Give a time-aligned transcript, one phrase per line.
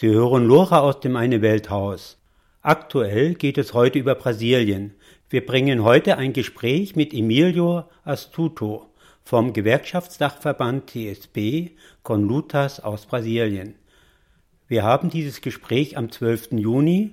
[0.00, 2.16] Sie hören Lora aus dem Eine Welthaus.
[2.62, 4.94] Aktuell geht es heute über Brasilien.
[5.28, 8.86] Wir bringen heute ein Gespräch mit Emilio Astuto
[9.24, 13.74] vom Gewerkschaftsdachverband TSB Conlutas aus Brasilien.
[14.68, 16.52] Wir haben dieses Gespräch am 12.
[16.52, 17.12] Juni,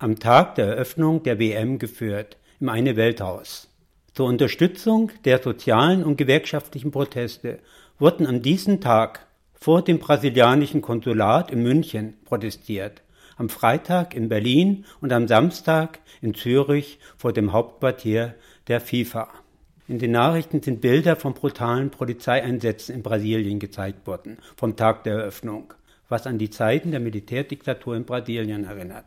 [0.00, 3.72] am Tag der Eröffnung der WM geführt, im Eine Welthaus.
[4.12, 7.60] Zur Unterstützung der sozialen und gewerkschaftlichen Proteste
[8.00, 9.27] wurden an diesem Tag
[9.60, 13.02] vor dem brasilianischen Konsulat in München protestiert,
[13.36, 18.34] am Freitag in Berlin und am Samstag in Zürich vor dem Hauptquartier
[18.66, 19.28] der FIFA.
[19.86, 25.14] In den Nachrichten sind Bilder von brutalen Polizeieinsätzen in Brasilien gezeigt worden, vom Tag der
[25.14, 25.72] Eröffnung,
[26.08, 29.06] was an die Zeiten der Militärdiktatur in Brasilien erinnert.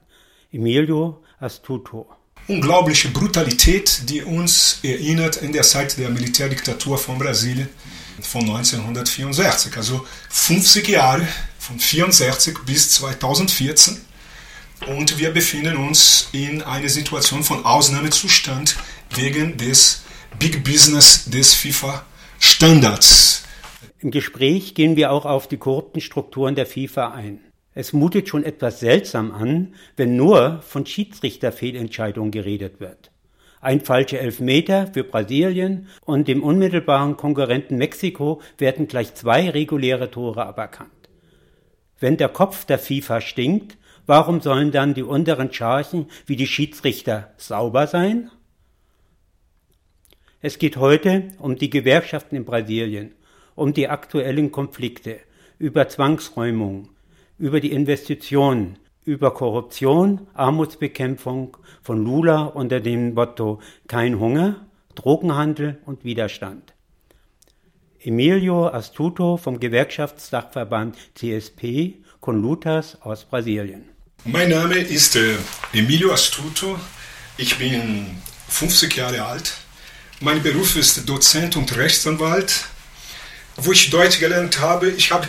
[0.52, 2.10] Emilio Astuto.
[2.48, 7.70] Unglaubliche Brutalität, die uns erinnert in der Zeit der Militärdiktatur von Brasilien
[8.22, 11.28] von 1964, also 50 Jahre
[11.60, 13.98] von 1964 bis 2014.
[14.88, 18.78] Und wir befinden uns in einer Situation von Ausnahmezustand
[19.16, 20.04] wegen des
[20.40, 23.44] Big Business des FIFA-Standards.
[24.00, 27.40] Im Gespräch gehen wir auch auf die korrupten Strukturen der FIFA ein.
[27.76, 33.11] Es mutet schon etwas seltsam an, wenn nur von Schiedsrichterfehlentscheidungen geredet wird
[33.62, 40.46] ein falscher Elfmeter für Brasilien und dem unmittelbaren Konkurrenten Mexiko werden gleich zwei reguläre Tore
[40.46, 40.92] aberkannt.
[42.00, 47.32] Wenn der Kopf der FIFA stinkt, warum sollen dann die unteren Scharchen wie die Schiedsrichter
[47.38, 48.32] sauber sein?
[50.42, 53.14] Es geht heute um die Gewerkschaften in Brasilien,
[53.54, 55.20] um die aktuellen Konflikte,
[55.60, 56.90] über Zwangsräumung,
[57.38, 66.04] über die Investitionen, über Korruption, Armutsbekämpfung von Lula unter dem Motto Kein Hunger, Drogenhandel und
[66.04, 66.74] Widerstand.
[68.00, 73.90] Emilio Astuto vom Gewerkschaftsdachverband CSP Conlutas aus Brasilien.
[74.24, 75.36] Mein Name ist äh,
[75.74, 76.80] Emilio Astuto.
[77.38, 78.06] Ich bin
[78.50, 79.54] 50 Jahre alt.
[80.20, 82.66] Mein Beruf ist Dozent und Rechtsanwalt.
[83.58, 85.28] Wo ich Deutsch gelernt habe, ich habe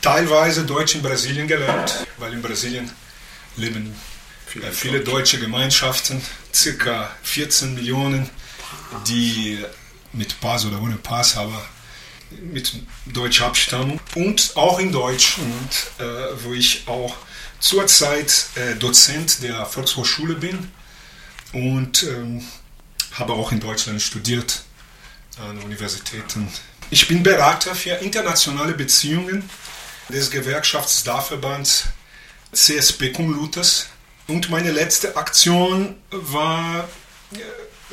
[0.00, 2.90] teilweise Deutsch in Brasilien gelernt, weil in Brasilien
[3.56, 3.94] leben
[4.46, 6.20] viele, viele deutsche Gemeinschaften,
[6.52, 8.30] circa 14 Millionen,
[9.06, 9.64] die
[10.12, 11.64] mit Pass oder ohne Pass, aber
[12.30, 12.72] mit
[13.06, 16.02] deutscher Abstammung und auch in Deutschland, äh,
[16.42, 17.14] wo ich auch
[17.60, 20.70] zurzeit äh, Dozent der Volkshochschule bin.
[21.52, 22.44] Und ähm,
[23.12, 24.62] habe auch in Deutschland studiert
[25.38, 26.48] an Universitäten.
[26.90, 29.48] Ich bin Berater für internationale Beziehungen
[30.08, 31.88] des Gewerkschaftsdachverbands
[32.52, 33.88] CSP Conlutas.
[34.28, 36.88] Und meine letzte Aktion war
[37.32, 37.38] äh,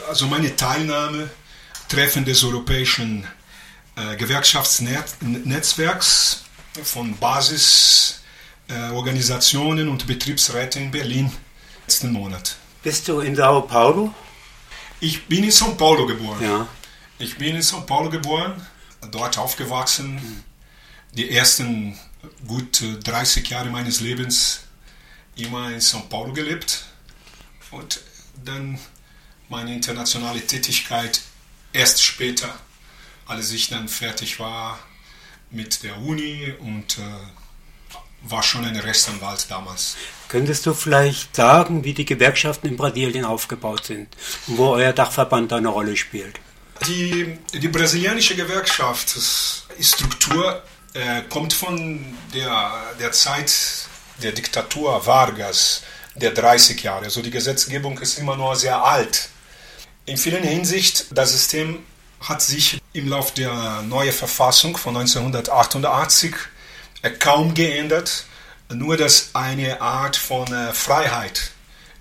[0.08, 1.30] also meine Teilnahme
[1.90, 3.28] Treffen des europäischen
[3.96, 6.44] äh, Gewerkschaftsnetzwerks
[6.84, 11.32] von Basisorganisationen äh, und Betriebsräten in Berlin
[11.86, 12.56] letzten Monat.
[12.82, 14.12] Bist du in Sao Paulo?
[15.00, 16.44] Ich bin in São Paulo geboren.
[16.44, 16.68] Ja.
[17.20, 18.60] Ich bin in São Paulo geboren,
[19.12, 20.44] dort aufgewachsen.
[21.16, 21.96] Die ersten
[22.48, 24.62] gut 30 Jahre meines Lebens
[25.36, 26.86] immer in São Paulo gelebt
[27.72, 28.02] und
[28.44, 28.80] dann
[29.50, 31.22] meine internationale Tätigkeit
[31.72, 32.50] erst später,
[33.28, 34.80] als ich dann fertig war
[35.52, 37.02] mit der Uni und äh,
[38.24, 39.96] war schon ein Rechtsanwalt damals.
[40.30, 44.08] Könntest du vielleicht sagen, wie die Gewerkschaften in Brasilien aufgebaut sind
[44.48, 46.40] und wo euer Dachverband eine Rolle spielt?
[46.88, 50.64] Die, die brasilianische Gewerkschaftsstruktur
[50.94, 53.54] äh, kommt von der, der Zeit
[54.22, 55.82] der Diktatur Vargas,
[56.16, 57.06] der 30 Jahre.
[57.06, 59.30] Also die Gesetzgebung ist immer noch sehr alt.
[60.06, 61.80] In vielen Hinsicht, das System
[62.20, 66.36] hat sich im Laufe der neuen Verfassung von 1988
[67.02, 68.26] äh, kaum geändert,
[68.70, 71.52] nur dass eine Art von äh, Freiheit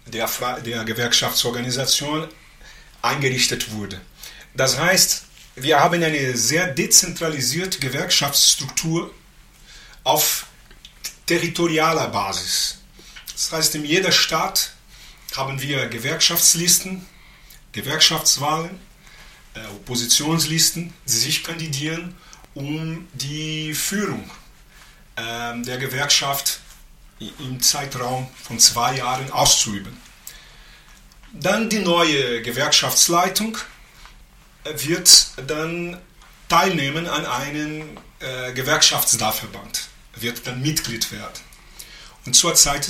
[0.06, 0.28] der,
[0.64, 2.28] der Gewerkschaftsorganisation
[3.02, 4.00] eingerichtet wurde.
[4.54, 5.24] Das heißt,
[5.54, 9.12] wir haben eine sehr dezentralisierte Gewerkschaftsstruktur
[10.04, 10.46] auf
[11.26, 12.78] territorialer Basis.
[13.32, 14.72] Das heißt, in jeder Stadt
[15.36, 17.06] haben wir Gewerkschaftslisten,
[17.72, 18.78] Gewerkschaftswahlen,
[19.54, 22.14] äh, Oppositionslisten, die sich kandidieren,
[22.54, 24.30] um die Führung
[25.16, 26.60] äh, der Gewerkschaft
[27.38, 29.96] im Zeitraum von zwei Jahren auszuüben.
[31.32, 33.56] Dann die neue Gewerkschaftsleitung
[34.64, 35.98] wird dann
[36.48, 41.40] teilnehmen an einem äh, Gewerkschaftsdachverband, wird dann Mitglied werden.
[42.26, 42.88] Und zurzeit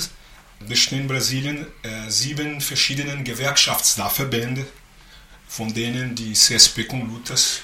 [0.67, 4.65] bestehen in Brasilien äh, sieben verschiedene Gewerkschaftsdachverbände,
[5.47, 7.61] von denen die CSP Conlutas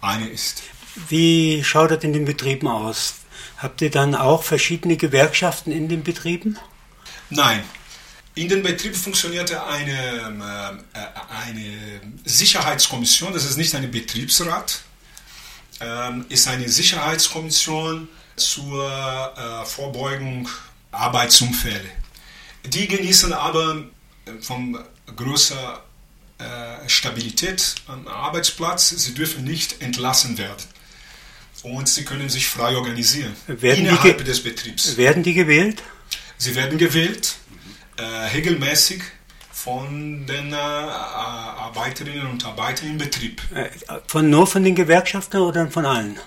[0.00, 0.62] eine ist.
[1.08, 3.14] Wie schaut das in den Betrieben aus?
[3.56, 6.58] Habt ihr dann auch verschiedene Gewerkschaften in den Betrieben?
[7.30, 7.62] Nein.
[8.34, 10.98] In den Betrieben funktionierte eine, äh,
[11.46, 14.80] eine Sicherheitskommission, das ist nicht ein Betriebsrat,
[15.80, 20.48] ähm, ist eine Sicherheitskommission zur äh, Vorbeugung
[20.92, 21.90] Arbeitsunfälle.
[22.64, 23.84] Die genießen aber
[24.40, 24.78] von
[25.14, 25.82] großer
[26.38, 28.90] äh, Stabilität am Arbeitsplatz.
[28.90, 30.64] Sie dürfen nicht entlassen werden.
[31.62, 34.96] Und sie können sich frei organisieren werden innerhalb des Betriebs.
[34.96, 35.82] Werden die gewählt?
[36.38, 37.41] Sie werden gewählt, äh,
[37.98, 39.02] regelmäßig
[39.62, 43.40] von den äh, Arbeiterinnen und Arbeitern im Betrieb.
[43.54, 43.68] Äh,
[44.08, 46.18] von, nur von den Gewerkschaften oder von allen?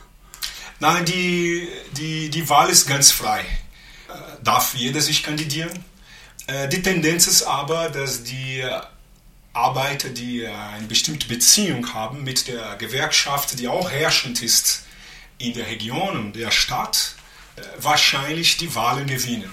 [0.80, 1.68] Nein, die,
[1.98, 3.42] die, die Wahl ist ganz frei.
[3.42, 5.84] Äh, darf jeder sich kandidieren.
[6.48, 8.64] Äh, die Tendenz ist aber, dass die
[9.52, 14.84] Arbeiter, die eine bestimmte Beziehung haben mit der Gewerkschaft, die auch herrschend ist
[15.40, 17.16] in der Region und der Stadt,
[17.80, 19.50] wahrscheinlich die Wahlen gewinnen.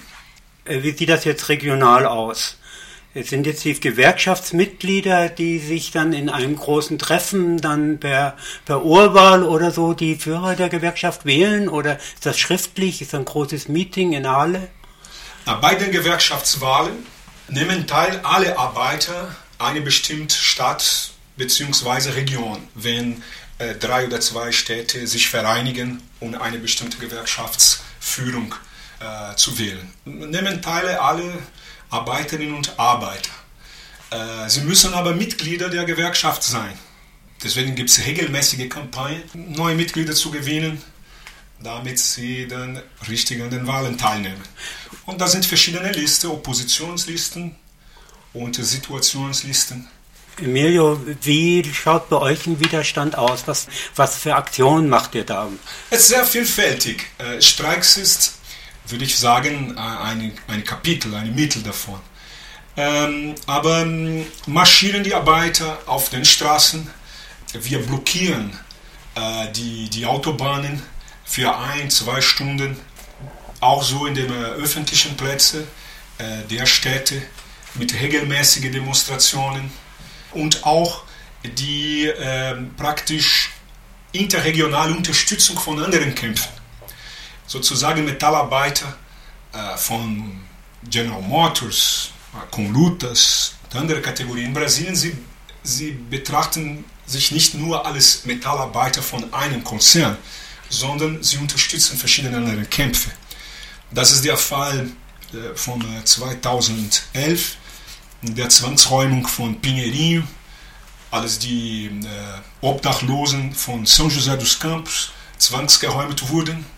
[0.65, 2.57] Wie sieht das jetzt regional aus?
[3.15, 8.83] Es sind jetzt die Gewerkschaftsmitglieder, die sich dann in einem großen Treffen dann per, per
[8.83, 11.69] Urwahl oder so die Führer der Gewerkschaft wählen?
[11.69, 13.01] Oder ist das schriftlich?
[13.01, 14.69] Ist das ein großes Meeting in Halle?
[15.61, 17.05] Bei den Gewerkschaftswahlen
[17.49, 22.11] nehmen teil alle Arbeiter einer bestimmten Stadt bzw.
[22.11, 23.21] Region, wenn
[23.59, 28.72] äh, drei oder zwei Städte sich vereinigen, um eine bestimmte Gewerkschaftsführung äh,
[29.35, 29.91] zu wählen.
[30.05, 31.31] Nehmen teil alle
[31.89, 33.31] Arbeiterinnen und Arbeiter.
[34.09, 36.77] Äh, sie müssen aber Mitglieder der Gewerkschaft sein.
[37.43, 40.81] Deswegen gibt es regelmäßige Kampagnen, neue Mitglieder zu gewinnen,
[41.61, 44.41] damit sie dann richtig an den Wahlen teilnehmen.
[45.05, 47.55] Und da sind verschiedene Listen, Oppositionslisten
[48.33, 49.87] und Situationslisten.
[50.41, 53.43] Emilio, wie schaut bei euch ein Widerstand aus?
[53.45, 55.47] Was, was für Aktionen macht ihr da?
[55.91, 57.05] Es ist sehr vielfältig.
[57.19, 58.39] Äh, Streiks ist
[58.87, 61.99] würde ich sagen, ein, ein Kapitel, ein Mittel davon.
[62.75, 66.89] Ähm, aber ähm, marschieren die Arbeiter auf den Straßen,
[67.53, 68.57] wir blockieren
[69.15, 70.81] äh, die, die Autobahnen
[71.23, 72.77] für ein, zwei Stunden,
[73.59, 75.67] auch so in den äh, öffentlichen Plätzen
[76.17, 77.21] äh, der Städte
[77.75, 79.71] mit regelmäßigen Demonstrationen.
[80.31, 81.03] Und auch
[81.43, 83.51] die ähm, praktisch
[84.13, 86.62] interregionale Unterstützung von anderen Kämpfen
[87.53, 88.97] sozusagen Metallarbeiter
[89.53, 90.41] äh, von
[90.89, 94.47] General Motors, äh, com Lutas und andere Kategorien.
[94.47, 95.15] In Brasilien, sie,
[95.61, 100.17] sie betrachten sich nicht nur als Metallarbeiter von einem Konzern,
[100.69, 103.11] sondern sie unterstützen verschiedene andere Kämpfe.
[103.91, 104.89] Das ist der Fall
[105.31, 107.57] äh, von 2011,
[108.23, 110.23] der Zwangsräumung von Pinheirinho,
[111.11, 116.72] als die äh, Obdachlosen von São José dos Campos zwangsgeräumt wurden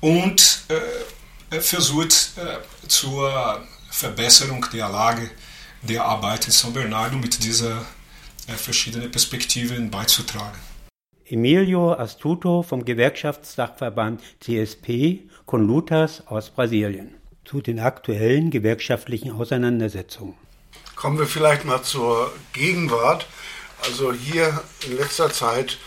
[0.00, 2.32] und äh, versucht
[2.88, 5.30] zur Verbesserung der Lage
[5.82, 7.86] der Arbeit in São Bernardo mit dieser
[8.56, 10.58] verschiedenen Perspektiven beizutragen.
[11.26, 20.34] Emilio Astuto vom Gewerkschaftsdachverband CSP Conlutas aus Brasilien zu den aktuellen gewerkschaftlichen Auseinandersetzungen.
[20.96, 23.28] Kommen wir vielleicht mal zur Gegenwart.
[23.86, 25.78] Also hier in letzter Zeit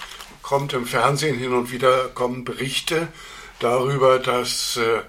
[0.44, 3.08] kommt im Fernsehen hin und wieder kommen Berichte
[3.60, 5.01] darüber, dass äh,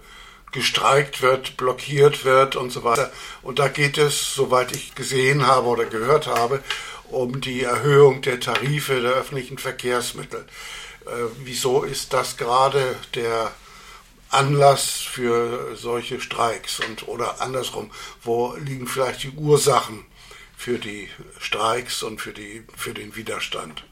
[0.52, 3.12] gestreikt wird, blockiert wird und so weiter.
[3.42, 6.62] Und da geht es, soweit ich gesehen habe oder gehört habe,
[7.10, 10.46] um die Erhöhung der Tarife der öffentlichen Verkehrsmittel.
[11.04, 11.10] Äh,
[11.44, 13.52] wieso ist das gerade der
[14.30, 17.90] Anlass für solche Streiks und oder andersrum,
[18.22, 20.04] wo liegen vielleicht die Ursachen
[20.58, 23.84] für die Streiks und für, die, für den Widerstand?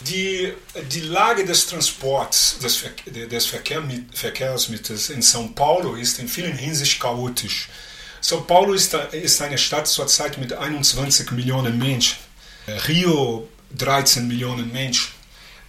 [0.00, 0.52] Die,
[0.92, 7.00] die Lage des Transports, des, des Verkehr, Verkehrsmittels in São Paulo ist in vielen Hinsichten
[7.00, 7.68] chaotisch.
[8.22, 12.16] São Paulo ist, ist eine Stadt zurzeit mit 21 Millionen Menschen.
[12.88, 15.12] Rio 13 Millionen Menschen.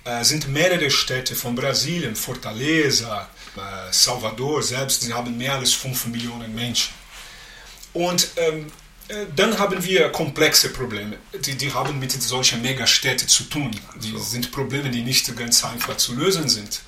[0.03, 6.05] Äh, sind mehrere Städte von Brasilien, Fortaleza, äh, Salvador selbst, sie haben mehr als 5
[6.07, 6.93] Millionen Menschen.
[7.93, 8.85] Und ähm, äh,
[9.35, 13.71] dann haben wir komplexe Probleme, die, die haben mit solchen Megastädten zu tun.
[14.01, 14.17] Die so.
[14.17, 16.81] sind Probleme, die nicht ganz einfach zu lösen sind.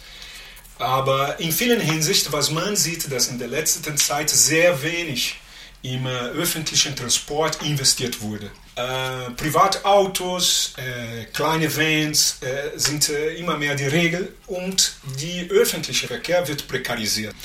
[0.80, 5.36] Aber in vielen Hinsichten, was man sieht, dass in der letzten Zeit sehr wenig
[5.82, 8.50] im äh, öffentlichen Transport investiert wurde.
[8.76, 16.08] Äh, Privatautos, äh, kleine Vans äh, sind äh, immer mehr die Regel und der öffentliche
[16.08, 17.36] Verkehr wird prekarisiert.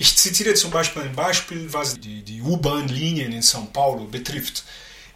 [0.00, 4.62] Ich zitiere zum Beispiel ein Beispiel, was die, die U-Bahn-Linien in São Paulo betrifft.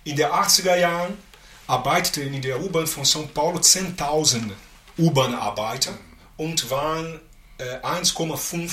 [0.02, 1.16] In den 80er Jahren
[1.68, 4.50] arbeiteten in der U-Bahn von São Paulo 10.000
[4.98, 5.96] U-Bahn-Arbeiter
[6.36, 7.20] und waren
[7.60, 8.70] 1,5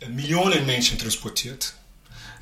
[0.00, 1.74] äh, Millionen Menschen transportiert.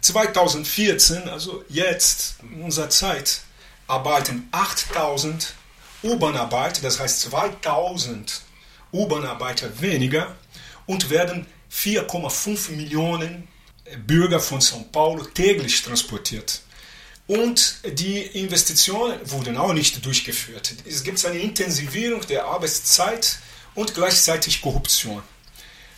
[0.00, 3.40] 2014, also jetzt, in unserer Zeit,
[3.88, 5.54] arbeiten 8000
[6.04, 8.42] U-Bahn-Arbeiter, das heißt 2000
[8.92, 10.36] U-Bahn-Arbeiter weniger
[10.86, 13.48] und werden 4,5 Millionen
[14.06, 16.62] Bürger von São Paulo täglich transportiert.
[17.26, 20.74] Und die Investitionen wurden auch nicht durchgeführt.
[20.86, 23.38] Es gibt eine Intensivierung der Arbeitszeit
[23.74, 25.22] und gleichzeitig Korruption.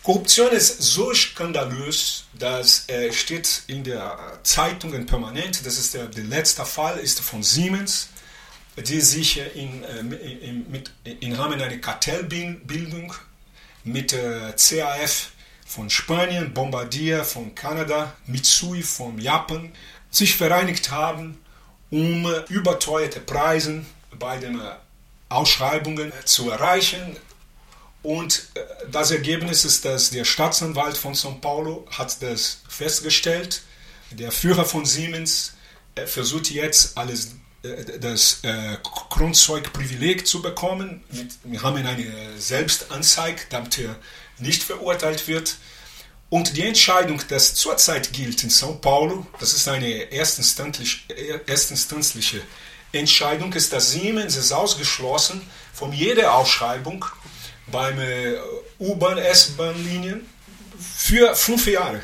[0.03, 6.25] Korruption ist so skandalös, dass äh, steht in der Zeitungen permanent, das ist der, der
[6.25, 8.09] letzte Fall, ist von Siemens,
[8.77, 13.15] die sich in, äh, in, mit, im Rahmen einer Kartellbildung
[13.85, 15.33] mit äh, CAF
[15.71, 19.71] von Spanien, Bombardier von Kanada, Mitsui von Japan
[20.11, 21.39] sich vereinigt haben,
[21.91, 23.85] um überteuerte Preise
[24.19, 24.65] bei den äh,
[25.29, 27.17] Ausschreibungen zu erreichen.
[28.03, 28.61] Und äh,
[28.91, 33.62] das Ergebnis ist, dass der Staatsanwalt von São Paulo hat das festgestellt.
[34.11, 35.53] Der Führer von Siemens
[35.95, 38.43] äh, versucht jetzt alles äh, das
[39.11, 41.05] Grundzeugprivileg zu bekommen.
[41.45, 43.95] Wir haben eine Selbstanzeige, damit er
[44.40, 45.56] nicht verurteilt wird.
[46.28, 52.42] Und die Entscheidung, das zurzeit gilt in São Paulo, das ist eine erstinstanzliche,
[52.92, 55.42] Entscheidung, ist, dass Siemens ist ausgeschlossen
[55.73, 57.04] von jeder Ausschreibung
[57.68, 58.37] beim äh,
[58.80, 60.26] U-Bahn, S-Bahn-Linien
[60.97, 62.00] für fünf Jahre,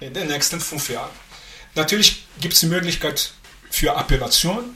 [0.00, 1.10] in den nächsten fünf Jahren.
[1.74, 3.32] Natürlich gibt es die Möglichkeit
[3.70, 4.74] für Appellation,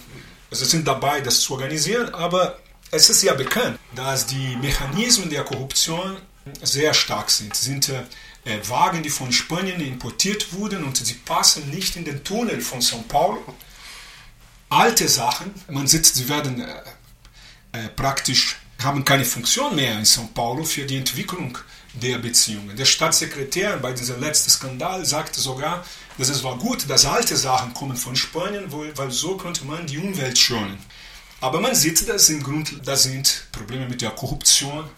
[0.51, 2.59] also sind dabei, das zu organisieren, aber
[2.91, 6.17] es ist ja bekannt, dass die Mechanismen der Korruption
[6.63, 7.55] sehr stark sind.
[7.57, 12.61] sind äh, Wagen, die von Spanien importiert wurden und sie passen nicht in den Tunnel
[12.61, 13.43] von São Paulo.
[14.69, 16.83] Alte Sachen, man sieht, sie werden äh,
[17.73, 21.59] äh, praktisch haben keine Funktion mehr in São Paulo für die Entwicklung
[21.95, 22.77] der Beziehungen.
[22.77, 25.85] Der Staatssekretär bei diesem letzten Skandal sagte sogar,
[26.17, 29.99] dass es war gut, dass alte Sachen kommen von Spanien, weil so könnte man die
[29.99, 30.79] Umwelt schonen.
[31.41, 34.89] Aber man sieht, das sind, Grund, das sind Probleme mit der Korruption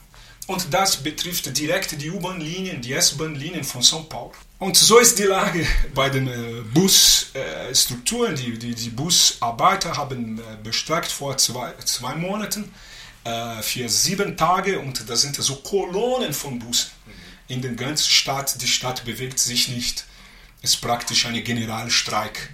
[0.46, 4.32] und das betrifft direkt die U-Bahn-Linien, die S-Bahn-Linien von São Paulo.
[4.58, 8.37] Und so ist die Lage bei den äh, Busstrukturen.
[8.37, 12.72] die, die, die Busarbeiter haben äh, bestreikt vor zwei, zwei Monaten
[13.25, 16.90] äh, für sieben Tage und da sind so Kolonnen von Bussen
[17.49, 18.61] in der ganzen Stadt.
[18.62, 20.04] Die Stadt bewegt sich nicht.
[20.62, 22.50] Es ist praktisch eine Generalstreik,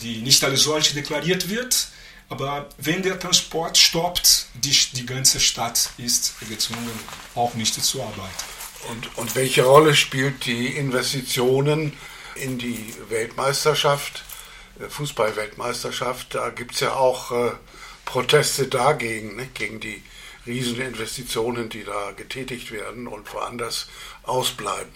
[0.00, 1.88] die nicht als solche deklariert wird,
[2.28, 6.98] aber wenn der Transport stoppt, die, die ganze Stadt ist gezwungen,
[7.34, 8.44] auch nicht zu arbeiten.
[8.90, 11.92] Und, und welche Rolle spielt die Investitionen
[12.36, 14.22] in die Weltmeisterschaft,
[14.78, 16.34] äh, Fußball-Weltmeisterschaft?
[16.34, 17.52] Da gibt es ja auch äh,
[18.04, 19.48] Proteste dagegen, ne?
[19.54, 20.02] gegen die
[20.46, 23.88] riesigen Investitionen, die da getätigt werden und woanders
[24.22, 24.92] ausbleiben.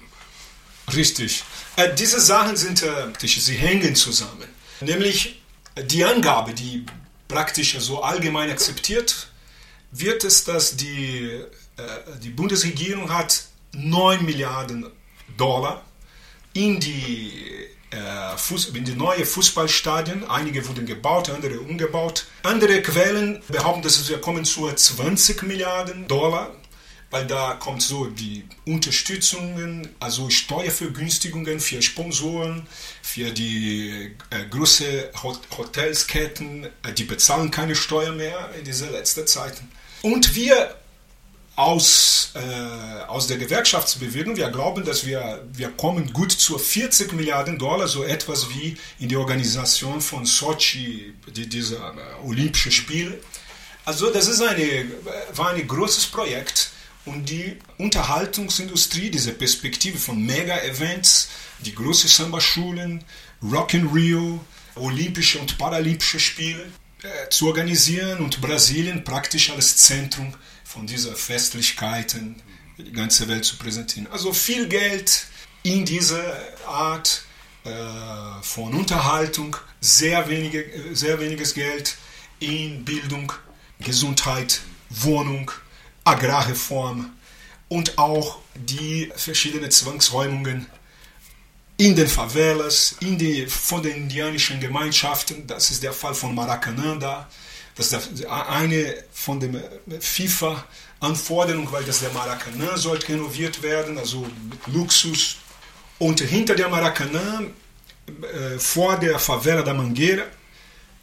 [0.95, 1.45] Richtig.
[1.77, 4.49] Äh, diese Sachen sind äh, sie hängen zusammen.
[4.81, 5.41] Nämlich
[5.77, 6.85] die Angabe, die
[7.33, 9.29] praktisch so allgemein akzeptiert
[9.91, 11.31] wird, ist, dass die,
[11.77, 11.83] äh,
[12.23, 14.87] die Bundesregierung hat 9 Milliarden
[15.37, 15.83] Dollar
[16.53, 17.33] in die,
[17.91, 20.29] äh, in die neue Fußballstadien.
[20.29, 22.27] Einige wurden gebaut, andere umgebaut.
[22.43, 26.55] Andere Quellen behaupten, dass wir kommen zu 20 Milliarden Dollar
[27.13, 32.67] weil da kommt so die Unterstützungen, also Steuervergünstigungen für Sponsoren,
[33.03, 34.87] für die äh, großen
[35.23, 39.61] Hotelsketten, äh, die bezahlen keine Steuer mehr in dieser letzten Zeit.
[40.01, 40.75] Und wir
[41.55, 47.59] aus, äh, aus der Gewerkschaftsbewegung, wir glauben, dass wir, wir kommen gut zu 40 Milliarden
[47.59, 53.19] Dollar, so etwas wie in die Organisation von Sochi, die, dieser äh, Olympische Spiele.
[53.85, 54.87] Also das ist eine,
[55.35, 56.72] war ein großes Projekt
[57.05, 61.29] und die Unterhaltungsindustrie, diese Perspektive von Mega-Events,
[61.61, 63.05] die großen Samba-Schulen,
[63.43, 64.45] Rock in Rio,
[64.77, 66.65] Olympische und Paralympische Spiele
[67.03, 72.41] äh, zu organisieren und Brasilien praktisch als Zentrum von dieser Festlichkeiten
[72.79, 74.07] die ganze Welt zu präsentieren.
[74.11, 75.27] Also viel Geld
[75.63, 77.25] in dieser Art
[77.65, 77.71] äh,
[78.43, 81.97] von Unterhaltung, sehr, wenige, sehr weniges Geld
[82.41, 83.33] in Bildung,
[83.81, 85.51] Gesundheit, Wohnung,
[86.05, 87.11] Agrarreform
[87.69, 90.67] und auch die verschiedenen Zwangsräumungen
[91.79, 95.47] in den Favelas, in die, von den indianischen Gemeinschaften.
[95.47, 97.29] Das ist der Fall von Maracanã da.
[97.75, 99.61] Das ist eine von den
[100.01, 105.37] FIFA-Anforderungen, weil das der Maracanã sollte renoviert werden, also mit Luxus.
[105.99, 107.47] Und hinter der Maracanã,
[108.07, 110.25] äh, vor der Favela da Mangueira,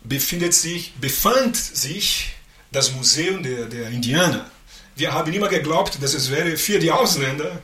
[0.04, 2.36] befindet sich, befand sich
[2.72, 4.50] das Museum der, der Indianer
[5.00, 7.62] wir haben immer geglaubt, dass es wäre für die Ausländer,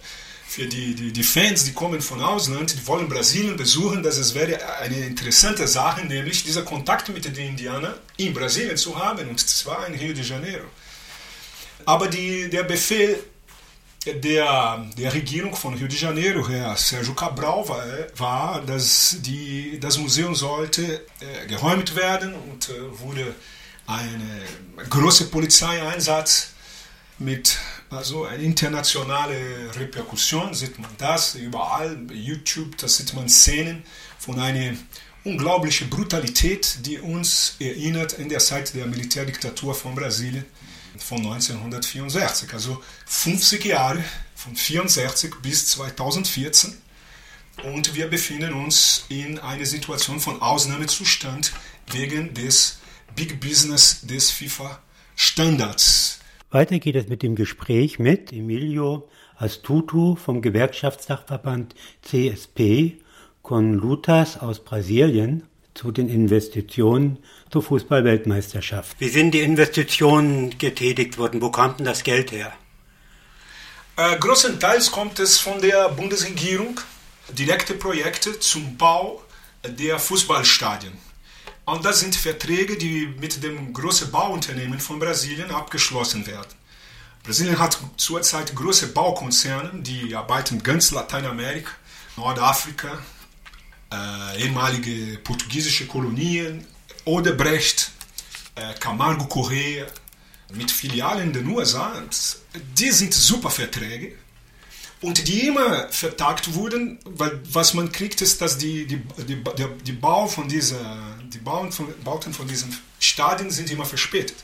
[0.47, 4.33] für die, die, die Fans, die kommen von Ausland, die wollen Brasilien besuchen, dass es
[4.35, 9.39] wäre eine interessante Sache, nämlich dieser Kontakt mit den Indianern in Brasilien zu haben, und
[9.39, 10.65] zwar in Rio de Janeiro.
[11.85, 13.19] Aber die, der Befehl
[14.05, 17.85] der, der Regierung von Rio de Janeiro, Herr Sérgio Cabral, war,
[18.17, 23.35] war dass die, das Museum sollte äh, geräumt werden und äh, wurde
[23.87, 24.21] ein
[24.89, 26.54] großer Polizeieinsatz
[27.17, 27.57] mit
[27.89, 33.83] also eine internationale Reperkussion, sieht man das überall, YouTube, da sieht man Szenen
[34.19, 34.75] von einer
[35.23, 40.45] unglaublichen Brutalität, die uns erinnert in der Zeit der Militärdiktatur von Brasilien
[40.97, 44.03] von 1964, also 50 Jahre
[44.35, 46.77] von 64 bis 2014
[47.63, 51.53] und wir befinden uns in einer Situation von Ausnahmezustand
[51.91, 52.79] wegen des
[53.15, 56.19] Big Business des FIFA-Standards.
[56.55, 62.95] Weiter geht es mit dem Gespräch mit Emilio Astuto vom Gewerkschaftsdachverband CSP
[63.41, 67.19] con Lutas aus Brasilien zu den Investitionen
[67.51, 68.95] zur Fußballweltmeisterschaft.
[68.99, 71.41] Wie sind die Investitionen getätigt worden?
[71.41, 72.53] Wo kommt denn das Geld her?
[73.97, 76.79] Äh, größtenteils kommt es von der Bundesregierung,
[77.37, 79.21] direkte Projekte zum Bau
[79.67, 80.93] der Fußballstadien.
[81.65, 86.53] Und das sind Verträge, die mit dem großen Bauunternehmen von Brasilien abgeschlossen werden.
[87.23, 91.71] Brasilien hat zurzeit große Baukonzerne, die arbeiten ganz Lateinamerika,
[92.17, 92.99] Nordafrika,
[93.91, 96.67] äh, ehemalige portugiesische Kolonien,
[97.03, 97.91] Odebrecht,
[98.53, 99.87] äh, Camargo Correa,
[100.53, 101.93] mit Filialen in den USA.
[102.77, 104.13] Die sind super Verträge
[105.01, 109.67] und die immer vertagt wurden, weil was man kriegt, ist, dass die, die, die, die,
[109.83, 110.97] die Bau von dieser,
[111.33, 114.37] die Bauen von, Bauten von diesen Stadien sind immer verspätet.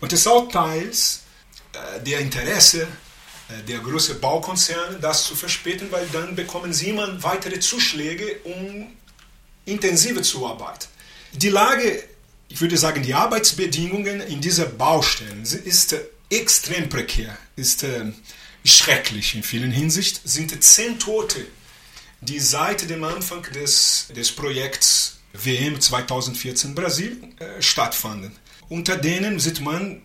[0.00, 1.22] Und es ist auch teils
[1.72, 2.86] äh, der Interesse
[3.48, 8.88] äh, der großen Baukonzerne, das zu verspäten, weil dann bekommen sie immer weitere Zuschläge, um
[9.64, 10.86] intensiver zu arbeiten.
[11.32, 12.04] Die Lage,
[12.48, 15.94] ich würde sagen, die Arbeitsbedingungen in dieser Baustellen ist
[16.30, 18.12] extrem prekär, ist äh,
[18.68, 21.46] schrecklich in vielen Hinsichten, sind zehn Tote,
[22.20, 28.32] die seit dem Anfang des, des Projekts WM 2014 Brasilien äh, stattfanden.
[28.68, 30.02] Unter denen sieht man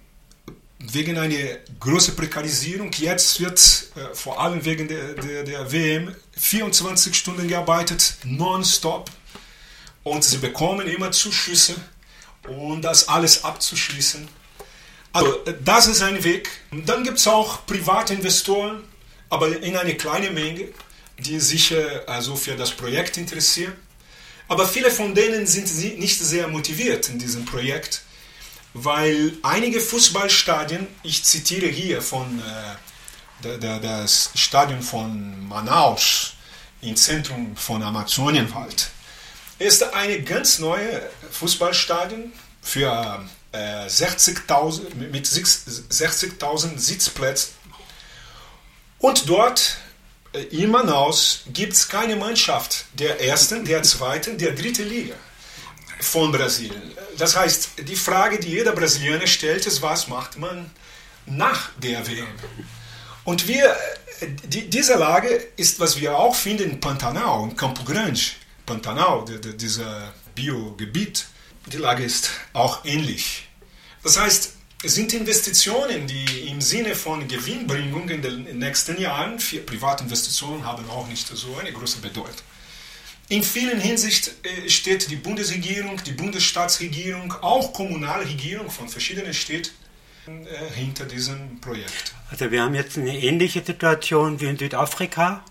[0.91, 3.60] wegen einer großen Prekarisierung, jetzt wird
[3.95, 9.10] äh, vor allem wegen der, der, der WM 24 Stunden gearbeitet, nonstop.
[10.04, 11.76] Und sie bekommen immer Zuschüsse,
[12.47, 14.28] um das alles abzuschließen.
[15.13, 16.49] Also das ist ein Weg.
[16.71, 18.84] Dann gibt es auch private Investoren,
[19.30, 20.69] aber in einer kleinen Menge,
[21.19, 23.73] die sich äh, also für das Projekt interessieren.
[24.47, 28.02] Aber viele von denen sind nicht sehr motiviert in diesem Projekt,
[28.73, 32.41] weil einige Fußballstadien, ich zitiere hier von
[33.43, 36.34] äh, das Stadion von Manaus
[36.82, 38.89] im Zentrum von Amazonienwald,
[39.60, 47.53] ist eine ganz neue Fußballstadion für äh, 60.000 mit 60.000 Sitzplätzen.
[48.99, 49.77] Und dort
[50.33, 55.15] äh, in Manaus gibt es keine Mannschaft der ersten, der zweiten, der dritten Liga
[56.01, 56.91] von Brasilien.
[57.17, 60.69] Das heißt, die Frage, die jeder Brasilianer stellt, ist, was macht man
[61.25, 62.27] nach der WM?
[63.23, 63.75] Und wir,
[64.45, 68.19] die, diese Lage ist, was wir auch finden in Pantanal, in Campo Grande,
[68.65, 71.25] Pantanal, die, die, dieser Biogebiet,
[71.67, 73.47] die Lage ist auch ähnlich.
[74.04, 74.54] Das heißt,
[74.86, 80.89] es sind Investitionen, die im Sinne von Gewinnbringung in den nächsten Jahren für Privatinvestitionen haben
[80.89, 82.34] auch nicht so eine große Bedeutung.
[83.30, 89.71] In vielen Hinsichten äh, steht die Bundesregierung, die Bundesstaatsregierung, auch Kommunalregierung von verschiedenen Städten
[90.28, 92.13] äh, hinter diesem Projekt.
[92.30, 95.45] Also wir haben jetzt eine ähnliche Situation wie in Südafrika,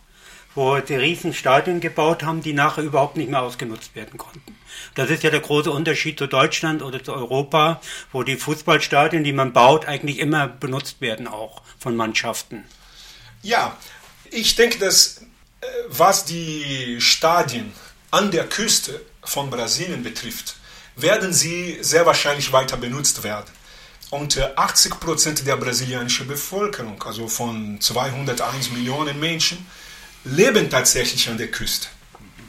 [0.55, 4.55] wo die riesen Stadien gebaut haben, die nachher überhaupt nicht mehr ausgenutzt werden konnten.
[4.95, 7.81] Das ist ja der große Unterschied zu Deutschland oder zu Europa,
[8.13, 12.65] wo die Fußballstadien, die man baut, eigentlich immer benutzt werden auch von Mannschaften.
[13.43, 13.77] Ja,
[14.31, 15.23] ich denke, dass
[15.61, 17.73] äh, was die Stadien
[18.11, 20.57] an der Küste von Brasilien betrifft,
[20.97, 23.51] werden sie sehr wahrscheinlich weiter benutzt werden.
[24.11, 29.67] Und 80 Prozent der brasilianischen Bevölkerung, also von 201 Millionen Menschen,
[30.25, 31.89] leben tatsächlich an der Küste.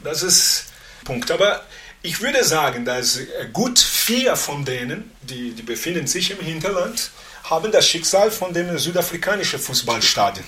[0.02, 0.66] Das ist
[1.04, 1.30] Punkt.
[1.30, 1.62] Aber
[2.04, 3.18] ich würde sagen, dass
[3.52, 7.10] gut vier von denen, die, die befinden sich im Hinterland,
[7.44, 10.44] haben das Schicksal von dem südafrikanischen Fußballstadion.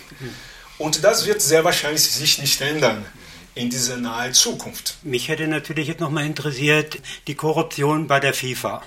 [0.76, 3.06] Und das wird sehr wahrscheinlich sich nicht ändern
[3.54, 4.96] in dieser nahen Zukunft.
[5.02, 8.82] Mich hätte natürlich jetzt nochmal interessiert, die Korruption bei der FIFA.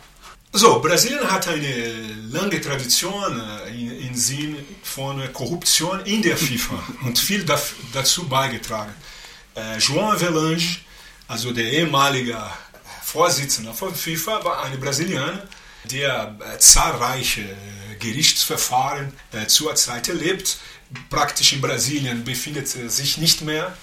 [0.51, 1.93] So, Brasilien hat eine
[2.31, 7.43] lange Tradition äh, im Sinn von Korruption in der FIFA und viel
[7.93, 8.93] dazu beigetragen.
[9.55, 10.77] Äh, João Avelange,
[11.29, 12.37] also der ehemalige
[13.01, 15.47] Vorsitzende von FIFA, war ein Brasilianer,
[15.85, 17.45] der äh, zahlreiche
[17.99, 19.13] Gerichtsverfahren
[19.47, 20.57] zurzeit erlebt.
[21.09, 23.75] Praktisch in Brasilien befindet er sich nicht mehr.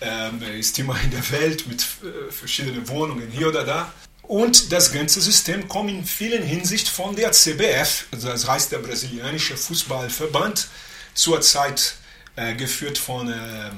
[0.00, 1.84] Ähm, er ist immer in der Welt mit
[2.30, 3.92] verschiedenen Wohnungen hier oder da.
[4.28, 8.78] Und das ganze System kommt in vielen Hinsichten von der CBF, also das heißt der
[8.78, 10.68] brasilianische Fußballverband,
[11.14, 11.94] zurzeit
[12.36, 13.70] äh, geführt von äh, äh,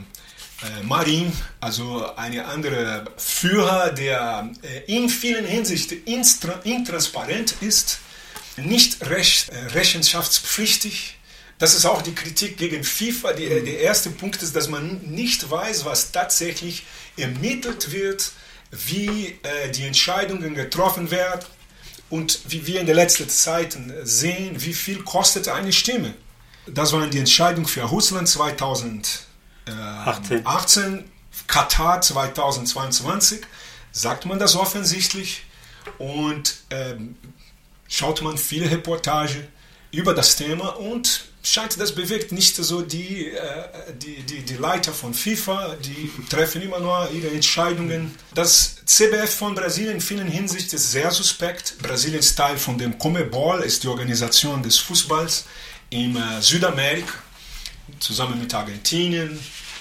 [0.83, 6.03] Marin, also eine andere Führer, der äh, in vielen Hinsichten
[6.65, 7.99] intransparent ist,
[8.57, 11.17] nicht recht, äh, rechenschaftspflichtig.
[11.59, 13.33] Das ist auch die Kritik gegen FIFA.
[13.33, 16.85] Die, der erste Punkt ist, dass man nicht weiß, was tatsächlich
[17.17, 18.33] ermittelt wird
[18.71, 21.45] wie äh, die Entscheidungen getroffen werden
[22.09, 26.15] und wie wir in den letzten Zeiten sehen, wie viel kostet eine Stimme.
[26.67, 28.29] Das waren die Entscheidungen für Russland
[29.67, 31.05] 2018, 18.
[31.47, 33.41] Katar 2022,
[33.93, 35.45] sagt man das offensichtlich
[35.99, 37.17] und ähm,
[37.89, 39.49] schaut man viele Reportagen
[39.93, 44.93] über das Thema und scheint, das bewegt nicht so die, äh, die, die, die Leiter
[44.93, 48.15] von FIFA, die treffen immer nur ihre Entscheidungen.
[48.35, 51.77] Das CBF von Brasilien in vielen Hinsichten ist sehr suspekt.
[51.83, 55.47] Brasilien ist Teil von dem Comebol, ist die Organisation des Fußballs
[55.91, 57.13] in äh, Südamerika,
[57.99, 59.39] zusammen mit Argentinien,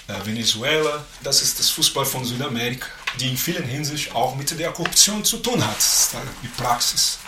[0.07, 1.05] äh, Venezuela.
[1.23, 2.87] Das ist das Fußball von Südamerika,
[3.19, 5.77] die in vielen Hinsichten auch mit der Korruption zu tun hat.
[6.43, 7.19] Die Praxis.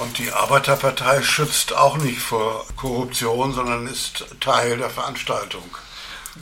[0.00, 5.64] Und die Arbeiterpartei schützt auch nicht vor Korruption, sondern ist Teil der Veranstaltung.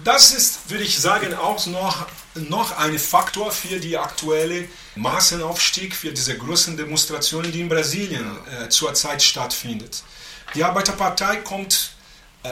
[0.04, 6.12] Das ist, würde ich sagen, auch noch, noch ein Faktor für die aktuelle Massenaufstieg, für
[6.12, 10.02] diese großen Demonstrationen, die in Brasilien äh, zurzeit stattfindet.
[10.54, 11.92] Die Arbeiterpartei kommt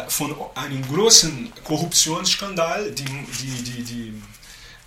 [0.09, 2.91] von einem großen Korruptionsskandal.
[2.93, 4.23] Die, die, die, die,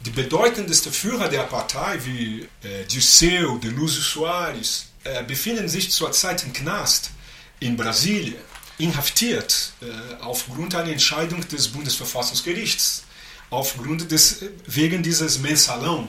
[0.01, 6.43] die bedeutendste Führer der Partei, wie äh, Dirceu de Luz Soares, äh, befinden sich zurzeit
[6.43, 7.11] im Knast
[7.59, 8.35] in Brasilien,
[8.77, 9.85] inhaftiert äh,
[10.21, 13.03] aufgrund einer Entscheidung des Bundesverfassungsgerichts,
[13.49, 16.07] aufgrund des, wegen dieses Mensalão,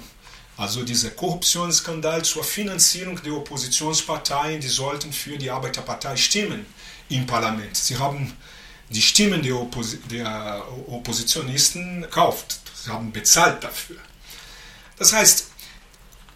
[0.57, 6.67] also dieser Korruptionsskandal zur Finanzierung der Oppositionsparteien, die sollten für die Arbeiterpartei stimmen
[7.09, 7.77] im Parlament.
[7.77, 8.37] Sie haben
[8.91, 13.97] die Stimmen der, Oppos der Oppositionisten gekauft, sie haben bezahlt dafür.
[14.99, 15.49] Das heißt,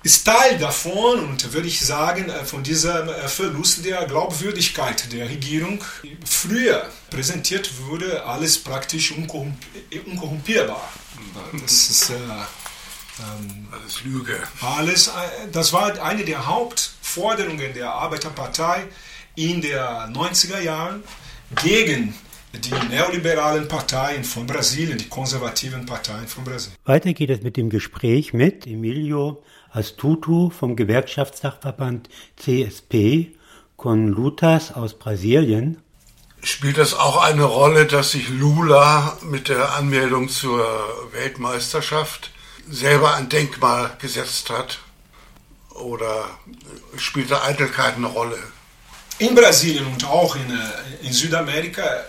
[0.05, 5.29] ist Teil davon und würde ich sagen, äh, von diesem äh, Verlust der Glaubwürdigkeit der
[5.29, 5.83] Regierung.
[6.25, 10.93] Früher präsentiert wurde alles praktisch unkorrumpierbar.
[11.53, 14.41] Das ist, äh, ähm, alles Lüge.
[14.61, 15.13] Alles, äh,
[15.53, 18.89] das war eine der Hauptforderungen der Arbeiterpartei
[19.37, 21.05] in den 90er Jahren
[21.63, 22.15] gegen
[22.53, 26.77] die neoliberalen Parteien von Brasilien, die konservativen Parteien von Brasilien.
[26.85, 33.35] Weiter geht es mit dem Gespräch mit Emilio Astuto vom Gewerkschaftsdachverband CSP,
[33.77, 35.83] con Lutas aus Brasilien.
[36.43, 40.67] Spielt das auch eine Rolle, dass sich Lula mit der Anmeldung zur
[41.13, 42.31] Weltmeisterschaft
[42.69, 44.81] selber ein Denkmal gesetzt hat?
[45.71, 46.27] Oder
[46.97, 48.39] spielt da Eitelkeit eine Rolle?
[49.19, 52.05] In Brasilien und auch in, äh, in Südamerika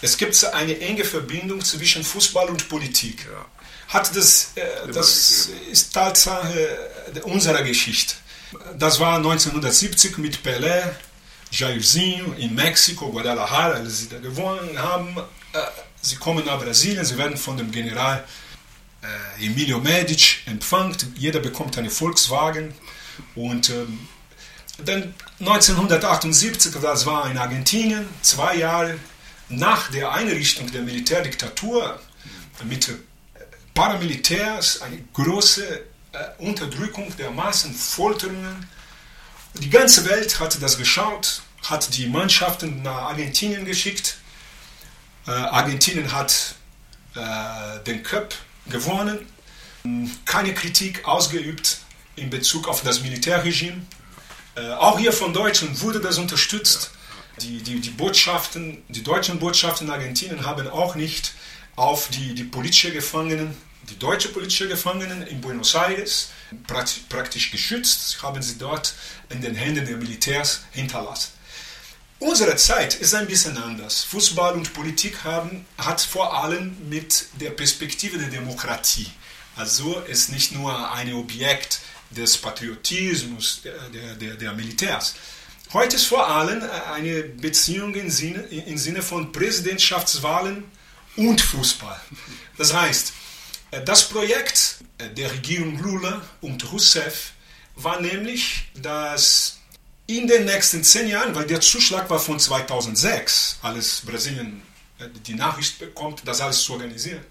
[0.00, 3.26] es gibt eine enge Verbindung zwischen Fußball und Politik.
[3.30, 3.46] Ja.
[3.88, 6.90] Hat das, äh, das ist Tatsache
[7.24, 8.14] unserer Geschichte.
[8.78, 10.90] Das war 1970 mit Pelé,
[11.50, 15.16] Jairzinho in Mexiko, Guadalajara, als sie da gewonnen haben.
[15.52, 15.58] Äh,
[16.00, 18.24] sie kommen nach Brasilien, sie werden von dem General
[19.02, 20.96] äh, Emilio Medici empfangen.
[21.16, 22.74] Jeder bekommt einen Volkswagen.
[23.34, 24.06] Und ähm,
[24.84, 28.98] dann 1978, das war in Argentinien, zwei Jahre
[29.48, 31.98] nach der Einrichtung der Militärdiktatur
[32.64, 32.90] mit
[33.74, 35.64] Paramilitärs eine große
[36.12, 38.68] äh, Unterdrückung der Massen, Folterungen.
[39.54, 44.18] Die ganze Welt hat das geschaut, hat die Mannschaften nach Argentinien geschickt.
[45.26, 46.54] Äh, Argentinien hat
[47.14, 48.34] äh, den Cup
[48.66, 49.20] gewonnen,
[50.24, 51.78] keine Kritik ausgeübt
[52.16, 53.80] in Bezug auf das Militärregime.
[54.78, 56.90] Auch hier von Deutschen wurde das unterstützt.
[57.40, 61.34] Die, die, die Botschaften, die deutschen Botschaften in Argentinien haben auch nicht
[61.76, 63.56] auf die, die politische Gefangenen,
[63.88, 66.30] die deutsche politische Gefangenen in Buenos Aires
[67.08, 68.94] praktisch geschützt, haben sie dort
[69.30, 71.32] in den Händen der Militärs hinterlassen.
[72.20, 74.02] Unsere Zeit ist ein bisschen anders.
[74.02, 79.06] Fußball und Politik haben, hat vor allem mit der Perspektive der Demokratie.
[79.54, 85.14] Also ist nicht nur ein Objekt des Patriotismus der, der, der Militärs,
[85.74, 86.62] Heute ist vor allem
[86.94, 90.64] eine Beziehung im Sinne, im Sinne von Präsidentschaftswahlen
[91.16, 92.00] und Fußball.
[92.56, 93.12] Das heißt,
[93.84, 97.32] das Projekt der Regierung Lula und Rousseff
[97.76, 99.58] war nämlich, dass
[100.06, 104.62] in den nächsten zehn Jahren, weil der Zuschlag war von 2006, alles Brasilien
[105.26, 107.22] die Nachricht bekommt, das alles zu organisieren.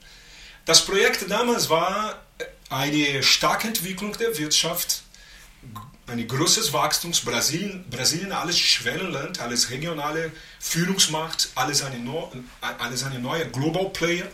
[0.66, 2.22] Das Projekt damals war
[2.70, 5.02] eine starke Entwicklung der Wirtschaft,
[6.08, 7.12] ein großes Wachstum.
[7.24, 11.98] Brasilien, Brasilien alles Schwellenland, alles regionale Führungsmacht, alles eine,
[12.62, 14.28] alles eine neue Global Player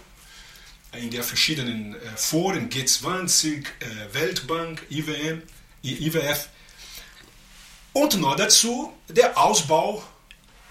[0.93, 5.41] in der verschiedenen äh, Foren, G20, äh, Weltbank, IWM,
[5.81, 6.49] IWF.
[7.93, 10.03] Und noch dazu der Ausbau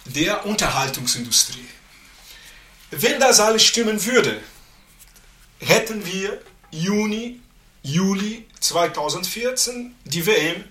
[0.04, 1.66] der Unterhaltungsindustrie.
[2.90, 4.40] Wenn das alles stimmen würde,
[5.58, 7.40] hätten wir Juni,
[7.82, 10.64] Juli 2014 die WM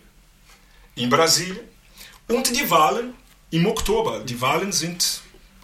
[0.95, 1.59] in Brasilien
[2.27, 3.13] und die Wahlen
[3.51, 4.19] im Oktober.
[4.23, 5.21] Die Wahlen sind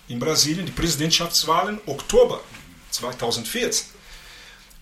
[0.08, 2.42] in Brasilien, die Präsidentschaftswahlen Oktober
[2.92, 3.86] 2014.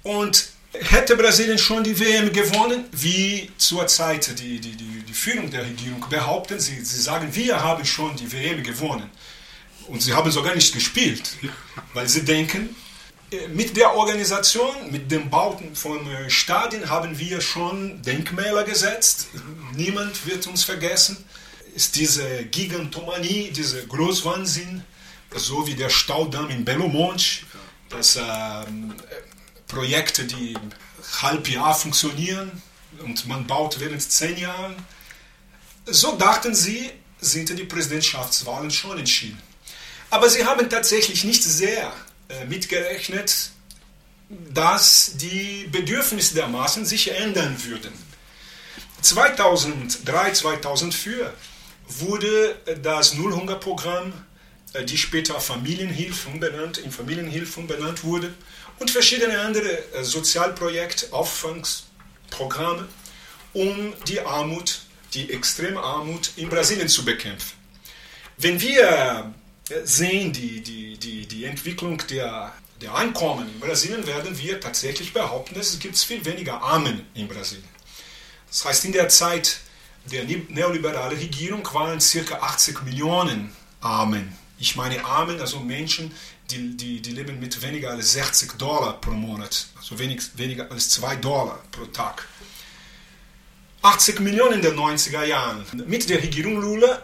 [0.03, 5.63] Und hätte Brasilien schon die WM gewonnen, wie zurzeit die, die, die, die Führung der
[5.63, 9.09] Regierung behaupten, sie, sie sagen, wir haben schon die WM gewonnen.
[9.87, 11.37] Und sie haben sogar nicht gespielt,
[11.93, 12.75] weil sie denken,
[13.53, 19.27] mit der Organisation, mit dem Bauten von äh, Stadien haben wir schon Denkmäler gesetzt.
[19.73, 21.17] Niemand wird uns vergessen.
[21.75, 24.83] Ist diese Gigantomanie, dieser Großwahnsinn,
[25.35, 27.25] so wie der Staudamm in Belo Monte,
[27.89, 28.21] das äh,
[29.67, 30.55] Projekte, die
[31.21, 32.61] halb Jahr funktionieren
[33.03, 34.75] und man baut während zehn Jahren.
[35.85, 39.41] So dachten sie, sind die Präsidentschaftswahlen schon entschieden.
[40.09, 41.91] Aber sie haben tatsächlich nicht sehr äh,
[42.47, 43.51] mitgerechnet,
[44.29, 47.93] dass die Bedürfnisse der Massen sich ändern würden.
[49.01, 51.33] 2003, 2004
[51.87, 54.13] wurde das Nullhungerprogramm,
[54.73, 58.33] äh, die später Familienhilfe umbenannt, in Familienhilfe umbenannt wurde,
[58.79, 62.87] und verschiedene andere äh, Sozialprojekte, Auffangsprogramme,
[63.53, 64.81] um die Armut,
[65.13, 67.53] die extreme Armut in Brasilien zu bekämpfen.
[68.37, 69.33] Wenn wir
[69.83, 75.55] sehen die, die, die, die Entwicklung der, der Einkommen in Brasilien, werden wir tatsächlich behaupten,
[75.55, 77.67] dass es gibt viel weniger Armen in Brasilien.
[78.47, 79.59] Das heißt, in der Zeit
[80.11, 82.35] der neoliberalen Regierung waren ca.
[82.35, 83.51] 80 Millionen
[83.81, 84.35] Armen.
[84.59, 86.13] Ich meine Armen, also Menschen,
[86.51, 90.89] die, die, die leben mit weniger als 60 Dollar pro Monat, also wenig, weniger als
[90.91, 92.27] 2 Dollar pro Tag.
[93.81, 95.65] 80 Millionen in den 90er Jahren.
[95.87, 97.01] Mit der Regierung Lula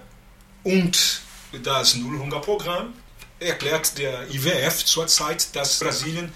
[0.64, 1.22] und
[1.64, 2.94] das Nullhungerprogramm
[3.40, 6.32] erklärt der IWF zurzeit, dass Brasilien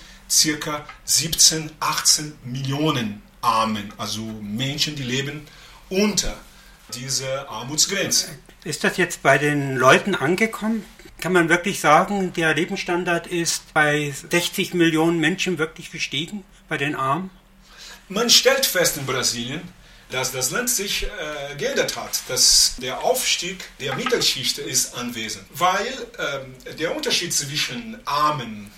[0.61, 0.85] ca.
[1.05, 5.47] 17, 18 Millionen Armen, also Menschen, die leben
[5.89, 6.35] unter
[6.93, 8.27] dieser Armutsgrenze.
[8.63, 10.83] Ist das jetzt bei den Leuten angekommen?
[11.19, 16.95] Kann man wirklich sagen, der Lebensstandard ist bei 60 Millionen Menschen wirklich gestiegen, bei den
[16.95, 17.29] Armen?
[18.09, 19.61] Man stellt fest in Brasilien,
[20.09, 25.87] dass das Land sich äh, geändert hat, dass der Aufstieg der Mittelschicht ist anwesend, weil
[26.67, 28.71] äh, der Unterschied zwischen Armen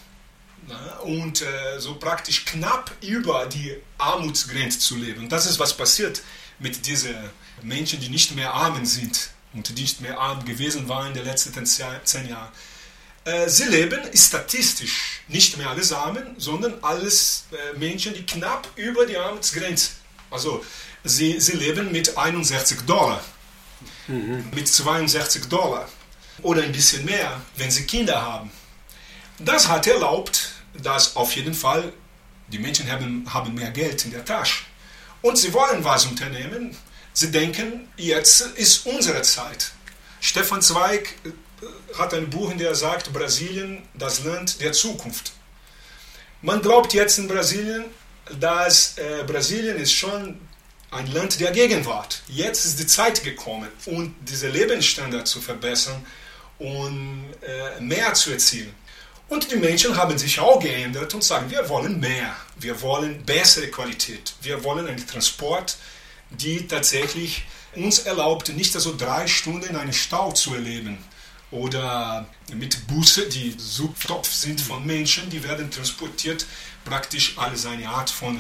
[0.67, 6.21] na, und äh, so praktisch knapp über die Armutsgrenze zu leben, das ist was passiert
[6.59, 7.15] mit diesen
[7.61, 11.25] Menschen, die nicht mehr Armen sind und die nicht mehr arm gewesen waren in den
[11.25, 12.51] letzten zehn Jahren.
[13.25, 19.05] Äh, sie leben statistisch nicht mehr alles Armen, sondern alles äh, Menschen, die knapp über
[19.05, 19.91] die Armutsgrenze.
[20.29, 20.63] Also
[21.03, 23.23] sie, sie leben mit 61 Dollar,
[24.07, 24.45] mhm.
[24.53, 25.87] mit 62 Dollar
[26.41, 28.51] oder ein bisschen mehr, wenn sie Kinder haben.
[29.39, 31.93] Das hat erlaubt, dass auf jeden Fall
[32.47, 34.63] die Menschen haben, haben mehr Geld in der Tasche.
[35.21, 36.75] Und sie wollen was unternehmen.
[37.13, 39.71] Sie denken, jetzt ist unsere Zeit.
[40.21, 45.33] Stefan Zweig äh, hat ein Buch, in dem er sagt, Brasilien, das Land der Zukunft.
[46.41, 47.85] Man glaubt jetzt in Brasilien,
[48.39, 50.39] dass äh, Brasilien ist schon
[50.91, 52.21] ein Land der Gegenwart.
[52.27, 56.05] Jetzt ist die Zeit gekommen, um diesen Lebensstandard zu verbessern
[56.59, 58.73] und äh, mehr zu erzielen.
[59.29, 63.67] Und die Menschen haben sich auch geändert und sagen, wir wollen mehr, wir wollen bessere
[63.67, 65.77] Qualität, wir wollen einen Transport,
[66.29, 67.43] die tatsächlich
[67.75, 70.97] uns erlaubt, nicht also drei Stunden in einem Stau zu erleben
[71.51, 76.45] oder mit Busse, die Subtopf sind von Menschen, die werden transportiert,
[76.85, 78.39] praktisch alles eine Art von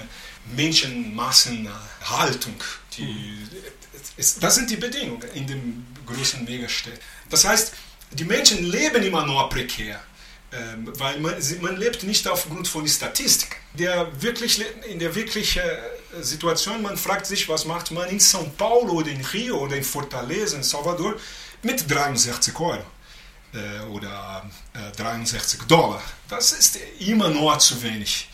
[0.55, 2.55] Menschenmassenhaltung.
[2.97, 3.45] Die,
[4.39, 6.99] das sind die Bedingungen in den großen Megastädten.
[7.29, 7.73] Das heißt,
[8.11, 9.99] die Menschen leben immer nur prekär.
[10.49, 13.57] Ähm, weil man, man lebt nicht aufgrund von Statistik.
[13.73, 18.49] Der wirklich, in der wirklichen äh, Situation, man fragt sich, was macht man in São
[18.57, 21.15] Paulo oder in Rio oder in Fortaleza, in Salvador
[21.63, 22.85] mit 63 Euro
[23.53, 26.01] äh, oder äh, 63 Dollar.
[26.29, 28.29] Das ist immer noch zu wenig.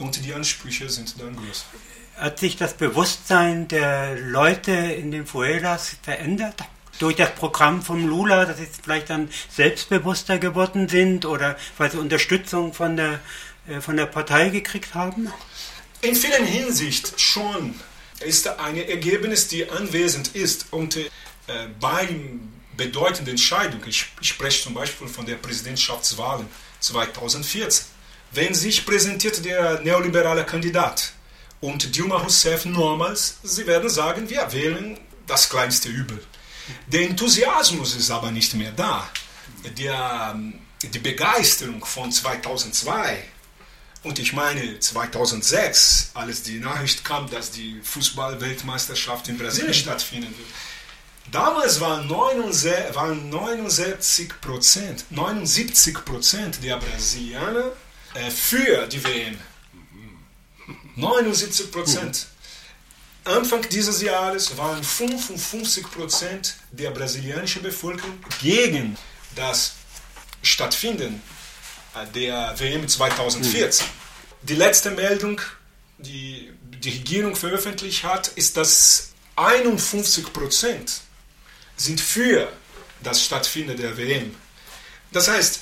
[0.00, 1.66] Und die Ansprüche sind dann größer.
[2.16, 6.56] Hat sich das Bewusstsein der Leute in den Fueras verändert?
[6.98, 11.98] durch das Programm vom Lula, dass sie vielleicht dann selbstbewusster geworden sind oder weil sie
[11.98, 13.20] Unterstützung von der,
[13.68, 15.32] äh, von der Partei gekriegt haben?
[16.02, 17.74] In vielen Hinsicht schon
[18.20, 21.08] ist ein Ergebnis, die anwesend ist und äh,
[21.80, 26.44] beim bedeutenden Entscheidung, ich, ich spreche zum Beispiel von der Präsidentschaftswahl
[26.80, 27.86] 2014,
[28.32, 31.12] wenn sich präsentiert der neoliberale Kandidat
[31.60, 36.22] und Dilma Rousseff nochmals, sie werden sagen, wir wählen das kleinste Übel.
[36.86, 39.08] Der Enthusiasmus ist aber nicht mehr da.
[39.78, 40.38] Der,
[40.82, 43.24] die Begeisterung von 2002
[44.02, 50.48] und ich meine 2006, als die Nachricht kam, dass die Fußball-Weltmeisterschaft in Brasilien stattfinden wird,
[51.30, 57.72] damals waren 79, waren 79 Prozent, 79 Prozent der Brasilianer
[58.14, 59.38] äh, für die WM.
[60.96, 62.26] 79 Prozent.
[63.24, 68.96] Anfang dieses Jahres waren 55 Prozent der brasilianischen Bevölkerung gegen
[69.36, 69.74] das
[70.42, 71.22] Stattfinden
[72.14, 73.86] der WM 2014.
[73.86, 73.90] Mhm.
[74.42, 75.40] Die letzte Meldung,
[75.98, 81.00] die die Regierung veröffentlicht hat, ist, dass 51 Prozent
[81.76, 82.50] sind für
[83.02, 84.34] das Stattfinden der WM.
[85.12, 85.60] Das heißt,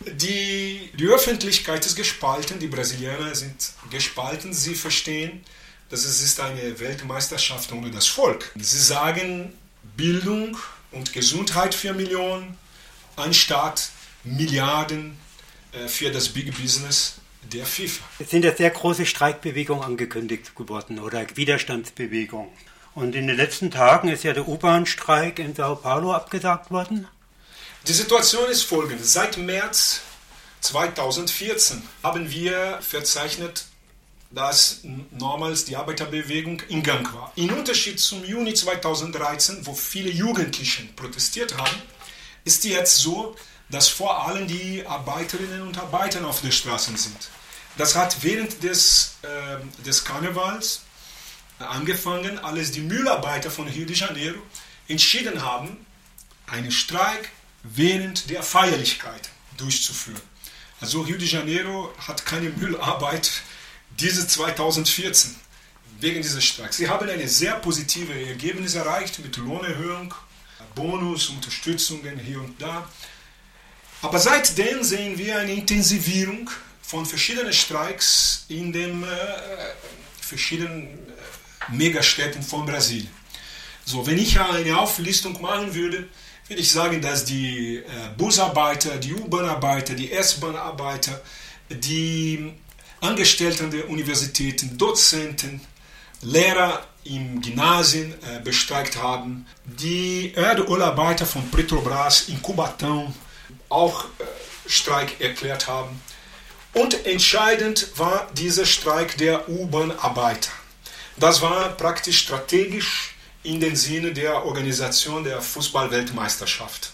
[0.00, 5.44] die, die Öffentlichkeit ist gespalten, die Brasilianer sind gespalten, sie verstehen,
[5.88, 8.52] dass es ist eine Weltmeisterschaft ohne das Volk.
[8.56, 9.52] Sie sagen
[9.96, 10.56] Bildung
[10.90, 12.56] und Gesundheit für Millionen
[13.16, 13.90] anstatt
[14.24, 15.16] Milliarden
[15.72, 17.16] äh, für das Big Business
[17.52, 18.02] der FIFA.
[18.18, 22.48] Es sind ja sehr große Streikbewegungen angekündigt geworden oder Widerstandsbewegungen.
[22.94, 27.08] Und in den letzten Tagen ist ja der U-Bahn-Streik in Sao Paulo abgesagt worden.
[27.86, 29.04] Die Situation ist folgende.
[29.04, 30.00] Seit März
[30.60, 33.66] 2014 haben wir verzeichnet
[34.34, 34.80] dass
[35.12, 37.32] nochmals die Arbeiterbewegung in Gang war.
[37.36, 41.82] In Unterschied zum Juni 2013, wo viele Jugendliche protestiert haben,
[42.44, 43.36] ist jetzt so,
[43.70, 47.28] dass vor allem die Arbeiterinnen und Arbeiter auf den Straßen sind.
[47.76, 50.82] Das hat während des, äh, des Karnevals
[51.58, 54.40] angefangen, als die Mühlarbeiter von Rio de Janeiro
[54.88, 55.84] entschieden haben,
[56.46, 57.30] einen Streik
[57.64, 60.20] während der Feierlichkeit durchzuführen.
[60.80, 63.42] Also Rio de Janeiro hat keine Müllarbeit
[63.98, 65.34] diese 2014
[66.00, 66.76] wegen dieses Streiks.
[66.76, 70.14] Sie haben eine sehr positive Ergebnis erreicht mit Lohnerhöhung,
[70.74, 72.88] Bonus, Unterstützungen hier und da.
[74.02, 76.50] Aber seitdem sehen wir eine Intensivierung
[76.82, 79.06] von verschiedenen Streiks in den äh,
[80.20, 83.08] verschiedenen äh, Megastädten von Brasilien.
[83.86, 86.08] So, wenn ich eine Auflistung machen würde,
[86.48, 87.82] will ich sagen, dass die äh,
[88.16, 91.20] Busarbeiter, die U-Bahn-Arbeiter, die S-Bahn-Arbeiter,
[91.70, 92.52] die
[93.00, 95.60] Angestellten der Universitäten, Dozenten,
[96.22, 103.12] Lehrer im Gymnasien äh, bestreikt haben, die Erdölarbeiter von Petrobras in Kubatão
[103.68, 104.24] auch äh,
[104.66, 106.00] Streik erklärt haben.
[106.72, 110.50] Und entscheidend war dieser Streik der U-Bahn-Arbeiter.
[111.16, 113.13] Das war praktisch strategisch
[113.44, 116.92] in den Sinne der Organisation der Fußballweltmeisterschaft.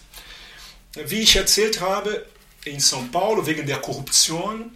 [1.06, 2.26] Wie ich erzählt habe,
[2.64, 4.72] in São Paulo wegen der Korruption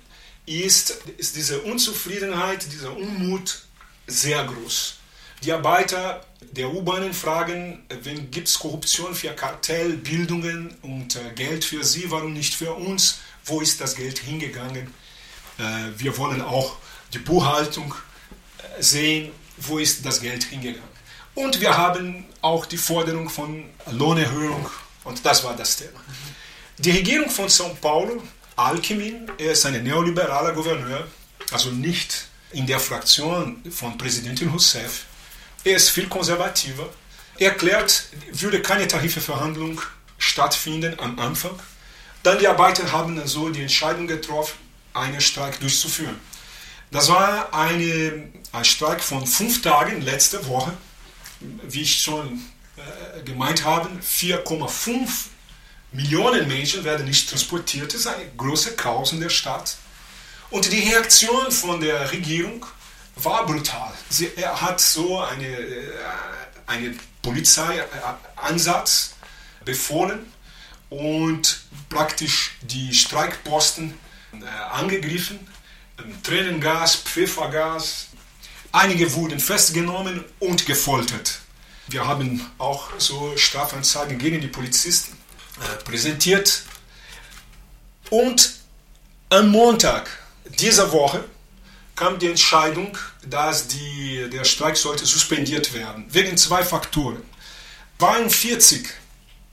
[0.47, 3.63] ist, ist diese Unzufriedenheit, dieser Unmut
[4.07, 4.97] sehr groß.
[5.43, 11.85] Die Arbeiter der U-Bahnen fragen, wenn gibt es Korruption für Kartellbildungen und äh, Geld für
[11.85, 13.19] sie, warum nicht für uns?
[13.45, 14.95] Wo ist das Geld hingegangen?
[15.59, 15.63] Äh,
[15.99, 16.77] wir wollen auch
[17.13, 17.95] die Buchhaltung
[18.59, 20.94] äh, sehen, wo ist das Geld hingegangen.
[21.35, 24.69] Und wir haben auch die Forderung von Lohnerhöhung
[25.05, 26.01] und das war das Thema.
[26.79, 28.23] Die Regierung von São Paulo,
[28.57, 31.07] Alckmin, er ist ein neoliberaler Gouverneur,
[31.51, 35.07] also nicht in der Fraktion von Präsidentin Rousseff.
[35.65, 36.89] Er ist viel konservativer.
[37.37, 39.81] Er erklärt, würde keine Tarifverhandlung
[40.19, 41.59] stattfinden am Anfang.
[42.23, 44.57] Dann die Arbeiter haben also die Entscheidung getroffen,
[44.95, 46.19] einen Streik durchzuführen.
[46.93, 50.73] Das war eine, ein Streik von fünf Tagen letzte Woche.
[51.63, 52.41] Wie ich schon
[52.77, 55.09] äh, gemeint habe, 4,5
[55.93, 57.95] Millionen Menschen werden nicht transportiert.
[57.95, 59.77] Das ist eine große Chaos in der Stadt.
[60.51, 62.67] Und die Reaktion von der Regierung
[63.17, 63.93] war brutal.
[64.09, 65.93] Sie, er hat so eine, äh,
[66.67, 69.15] einen Polizeiansatz
[69.65, 70.33] befohlen
[70.91, 73.95] und praktisch die Streikposten
[74.33, 75.39] äh, angegriffen.
[76.23, 78.09] Tränengas, Pfeffergas.
[78.75, 81.39] Einige wurden festgenommen und gefoltert.
[81.87, 85.17] Wir haben auch so Strafanzeigen gegen die Polizisten
[85.61, 86.65] äh, präsentiert.
[88.11, 88.55] Und
[89.31, 90.11] am Montag
[90.59, 91.23] dieser Woche
[91.95, 97.23] kam die Entscheidung, dass die, der Streik sollte suspendiert werden, wegen zwei Faktoren.
[98.01, 98.89] 42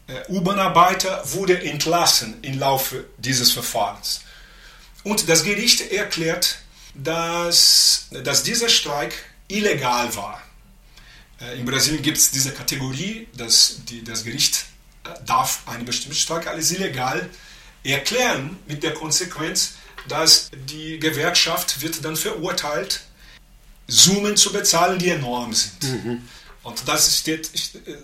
[0.08, 4.22] äh, U-Bahn-Arbeiter wurden entlassen im Laufe dieses Verfahrens.
[5.04, 6.61] Und das Gericht erklärt,
[6.94, 9.14] dass, dass dieser Streik
[9.48, 10.42] illegal war.
[11.39, 14.66] Äh, in Brasilien gibt es diese Kategorie, dass die, das Gericht
[15.04, 17.30] äh, darf einen bestimmten Streik als illegal
[17.84, 19.74] erklären, mit der Konsequenz,
[20.08, 23.02] dass die Gewerkschaft wird dann verurteilt,
[23.88, 25.84] Summen zu bezahlen, die enorm sind.
[25.84, 26.30] Mhm.
[26.64, 27.49] Und das steht,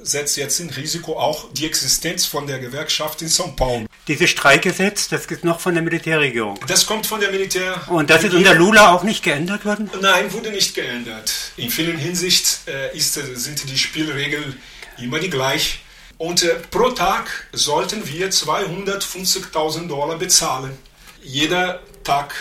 [0.01, 3.85] setzt jetzt in Risiko auch die Existenz von der Gewerkschaft in São Paulo.
[4.07, 6.59] Dieses Streikgesetz, das gibt noch von der Militärregierung.
[6.67, 7.81] Das kommt von der Militär.
[7.87, 9.89] Und das ist unter Lula auch nicht geändert worden?
[10.01, 11.31] Nein, wurde nicht geändert.
[11.57, 14.59] In vielen Hinsicht äh, ist, sind die Spielregeln
[14.97, 15.79] immer die gleichen.
[16.17, 20.77] Und äh, pro Tag sollten wir 250.000 Dollar bezahlen
[21.27, 22.33] jeder Tag,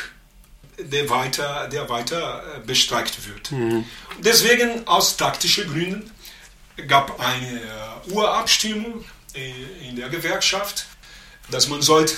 [0.79, 3.53] der weiter, der weiter äh, bestreikt wird.
[3.53, 3.85] Mhm.
[4.19, 6.11] Deswegen aus taktischen Gründen
[6.87, 9.05] gab eine äh, Urabstimmung
[9.87, 10.87] in der Gewerkschaft,
[11.51, 12.15] dass man sollte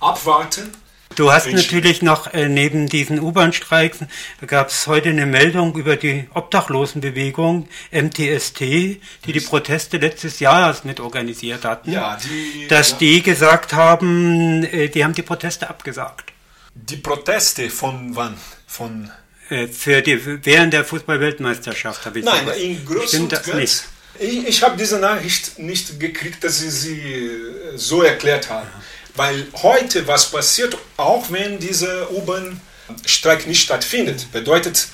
[0.00, 0.72] abwarten,
[1.16, 3.98] Du hast ich natürlich noch äh, neben diesen U-Bahn-Streiks,
[4.46, 11.00] gab es heute eine Meldung über die Obdachlosenbewegung MTST, die die Proteste letztes Jahr mit
[11.00, 12.96] organisiert hatten, ja, die, dass ja.
[12.98, 16.31] die gesagt haben, äh, die haben die Proteste abgesagt.
[16.74, 18.36] Die Proteste von wann?
[18.66, 19.10] Von
[19.50, 22.56] äh, für die, während der Fußball-Weltmeisterschaft habe ich Nein, sowas.
[22.56, 23.84] in Groß und ganz,
[24.18, 28.68] Ich, ich habe diese Nachricht nicht gekriegt, dass sie sie äh, so erklärt haben.
[28.68, 28.82] Ja.
[29.14, 34.88] Weil heute, was passiert, auch wenn dieser U-Bahn-Streik nicht stattfindet, bedeutet,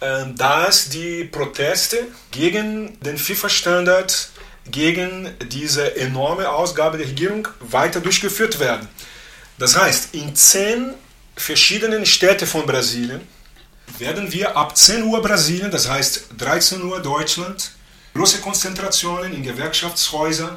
[0.00, 4.28] äh, dass die Proteste gegen den FIFA-Standard,
[4.70, 8.86] gegen diese enorme Ausgabe der Regierung weiter durchgeführt werden.
[9.60, 10.94] Das heißt, in zehn
[11.36, 13.20] verschiedenen Städten von Brasilien
[13.98, 17.72] werden wir ab 10 Uhr Brasilien, das heißt 13 Uhr Deutschland,
[18.14, 20.56] große Konzentrationen in Gewerkschaftshäusern,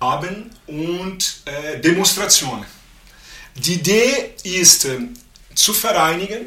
[0.00, 2.64] haben und äh, Demonstrationen.
[3.54, 4.98] Die Idee ist äh,
[5.54, 6.46] zu vereinigen,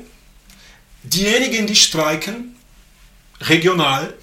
[1.01, 2.57] diejenigen, die streiken,
[3.39, 4.13] regional,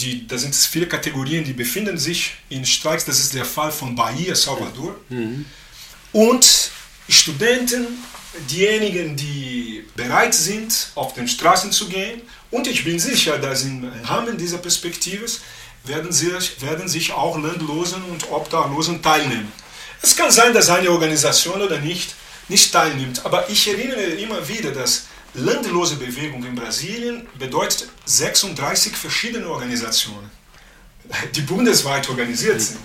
[0.00, 3.94] die, da sind viele Kategorien, die befinden sich in Streiks, das ist der Fall von
[3.94, 5.44] Bahia, Salvador, mhm.
[6.16, 6.70] Und
[7.10, 7.86] Studenten,
[8.50, 12.22] diejenigen, die bereit sind, auf den Straßen zu gehen.
[12.50, 15.26] Und ich bin sicher, dass im Rahmen dieser Perspektive
[15.84, 19.52] werden sich, werden sich auch Landlosen und Obdachlosen teilnehmen.
[20.00, 22.14] Es kann sein, dass eine Organisation oder nicht
[22.48, 29.48] nicht teilnimmt, aber ich erinnere immer wieder, dass landlose Bewegung in Brasilien bedeutet 36 verschiedene
[29.48, 30.30] Organisationen,
[31.34, 32.78] die bundesweit organisiert sind.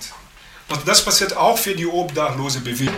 [0.72, 2.96] Und das passiert auch für die obdachlose Bewegung.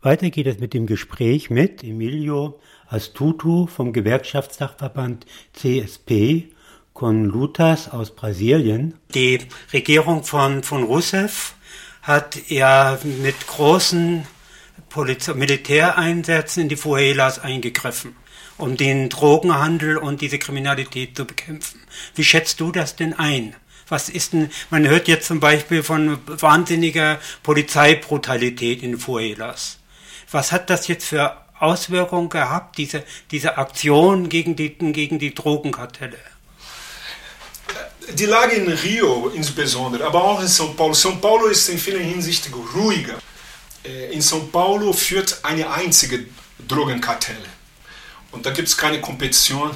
[0.00, 6.48] Weiter geht es mit dem Gespräch mit Emilio Astuto vom Gewerkschaftsdachverband CSP,
[6.94, 8.94] con Lutas aus Brasilien.
[9.14, 9.40] Die
[9.72, 11.54] Regierung von, von Rousseff
[12.00, 14.26] hat ja mit großen
[14.88, 18.16] Poliz Militäreinsätzen in die Fuelas eingegriffen,
[18.56, 21.80] um den Drogenhandel und diese Kriminalität zu bekämpfen.
[22.14, 23.54] Wie schätzt du das denn ein?
[23.88, 29.78] Was ist denn, man hört jetzt zum Beispiel von wahnsinniger Polizeibrutalität in Fuelas.
[30.30, 36.18] Was hat das jetzt für Auswirkungen gehabt, diese, diese Aktion gegen die, gegen die Drogenkartelle?
[38.12, 40.92] Die Lage in Rio insbesondere, aber auch in São Paulo.
[40.92, 43.18] São Paulo ist in vielen Hinsichten ruhiger.
[43.84, 46.26] Äh, in São Paulo führt eine einzige
[46.66, 47.36] Drogenkartell.
[48.32, 49.70] Und da gibt es keine Kompetition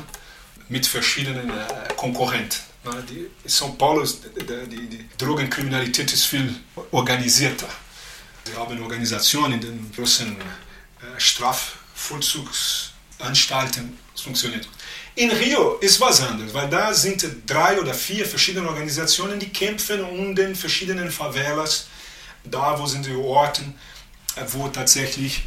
[0.68, 2.69] mit verschiedenen äh, Konkurrenten.
[2.82, 6.54] In São Paulo ist die, die Drogenkriminalität ist viel
[6.90, 7.68] organisierter.
[8.46, 10.38] Sie haben Organisationen in den großen äh,
[11.18, 14.66] Strafvollzugsanstalten funktioniert.
[15.14, 20.02] In Rio ist was anderes, weil da sind drei oder vier verschiedene Organisationen, die kämpfen
[20.02, 21.88] um den verschiedenen Favelas,
[22.44, 23.60] da wo sind die Orte,
[24.36, 25.42] äh, wo tatsächlich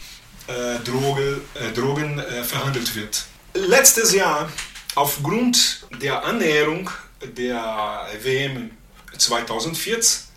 [0.46, 3.26] äh, Droge, äh, Drogen äh, verhandelt wird.
[3.56, 4.52] Letztes Jahr,
[4.94, 6.92] aufgrund der Annäherung
[7.36, 8.72] der WM
[9.18, 10.28] 2014,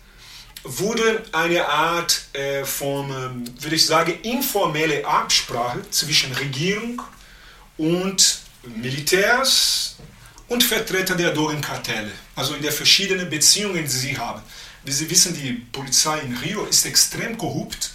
[0.63, 7.01] wurde eine Art äh, von, ähm, würde ich sagen, informelle Absprache zwischen Regierung
[7.77, 9.95] und Militärs
[10.47, 14.41] und Vertreter der Drogenkartelle, also in der verschiedenen Beziehungen, die sie haben.
[14.83, 17.91] Wie Sie wissen, die Polizei in Rio ist extrem korrupt,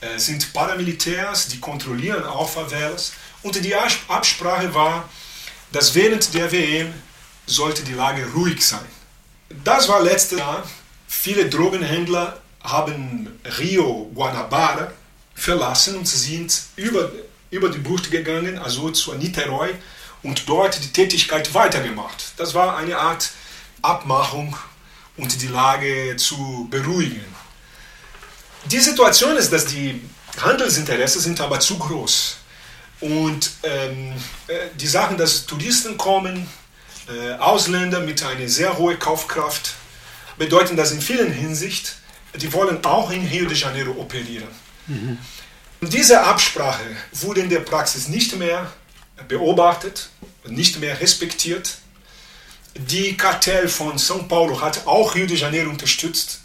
[0.00, 3.12] äh, sind Paramilitärs, die kontrollieren auch Favelas.
[3.42, 5.08] Und die Absprache war,
[5.72, 6.92] dass während der WM
[7.46, 8.84] sollte die Lage ruhig sein.
[9.64, 10.62] Das war letztes Jahr.
[11.06, 14.90] Viele Drogenhändler haben Rio Guanabara
[15.34, 17.10] verlassen und sind über,
[17.50, 19.74] über die Bucht gegangen, also zu Niterói,
[20.22, 22.32] und dort die Tätigkeit weitergemacht.
[22.36, 23.30] Das war eine Art
[23.82, 24.56] Abmachung
[25.16, 27.24] und die Lage zu beruhigen.
[28.64, 30.02] Die Situation ist, dass die
[30.40, 32.36] Handelsinteressen sind aber zu groß.
[33.00, 34.14] Und ähm,
[34.48, 36.48] äh, die Sachen, dass Touristen kommen,
[37.38, 39.74] Ausländer mit einer sehr hohen Kaufkraft,
[40.36, 41.96] bedeuten das in vielen Hinsicht,
[42.34, 44.48] die wollen auch in Rio de Janeiro operieren.
[44.86, 45.18] Mhm.
[45.80, 48.72] Diese Absprache wurde in der Praxis nicht mehr
[49.28, 50.08] beobachtet,
[50.46, 51.78] nicht mehr respektiert.
[52.74, 56.40] Die Kartell von São Paulo hat auch Rio de Janeiro unterstützt,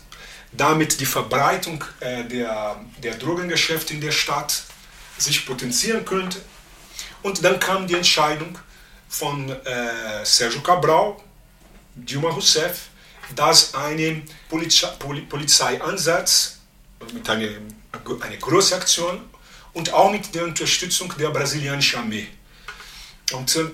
[0.51, 4.63] damit die Verbreitung äh, der, der Drogengeschäfte in der Stadt
[5.17, 6.41] sich potenzieren könnte.
[7.21, 8.57] Und dann kam die Entscheidung
[9.11, 11.17] von äh, Sérgio Cabral,
[11.93, 12.87] Dilma Rousseff,
[13.35, 16.57] dass ein Polizeieinsatz
[17.13, 17.49] mit einer
[18.21, 19.21] eine große Aktion
[19.73, 22.27] und auch mit der Unterstützung der brasilianischen Armee
[23.33, 23.65] und äh,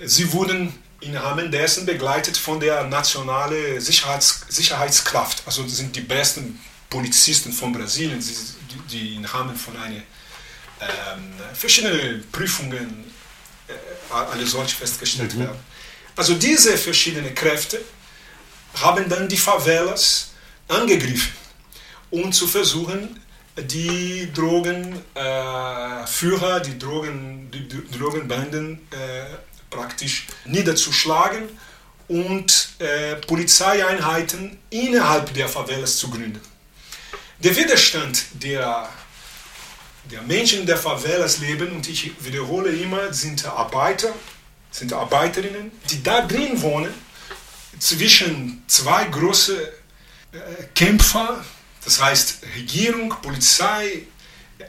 [0.00, 5.42] sie wurden im Rahmen dessen begleitet von der nationalen Sicherheits Sicherheitskraft.
[5.46, 12.30] Also sind die besten Polizisten von Brasilien, die, die im Rahmen von einer ähm, verschiedenen
[12.30, 13.09] Prüfungen
[14.10, 15.40] alle solche festgestellt mhm.
[15.40, 15.58] werden.
[16.16, 17.80] Also diese verschiedenen Kräfte
[18.74, 20.30] haben dann die Favelas
[20.68, 21.32] angegriffen,
[22.10, 23.20] um zu versuchen,
[23.56, 29.24] die Drogenführer, äh, die, Drogen, die, Drogenbanden äh,
[29.68, 31.48] praktisch niederzuschlagen
[32.08, 36.40] und äh, Polizeieinheiten innerhalb der Favelas zu gründen.
[37.38, 38.88] Der Widerstand der,
[40.04, 44.12] der Menschen der Favelas leben, und ich wiederhole immer, sind Arbeiter,
[44.70, 46.92] sind Arbeiterinnen, die da drin wohnen,
[47.78, 50.38] zwischen zwei großen äh,
[50.74, 51.44] Kämpfer,
[51.84, 54.02] das heißt Regierung, Polizei,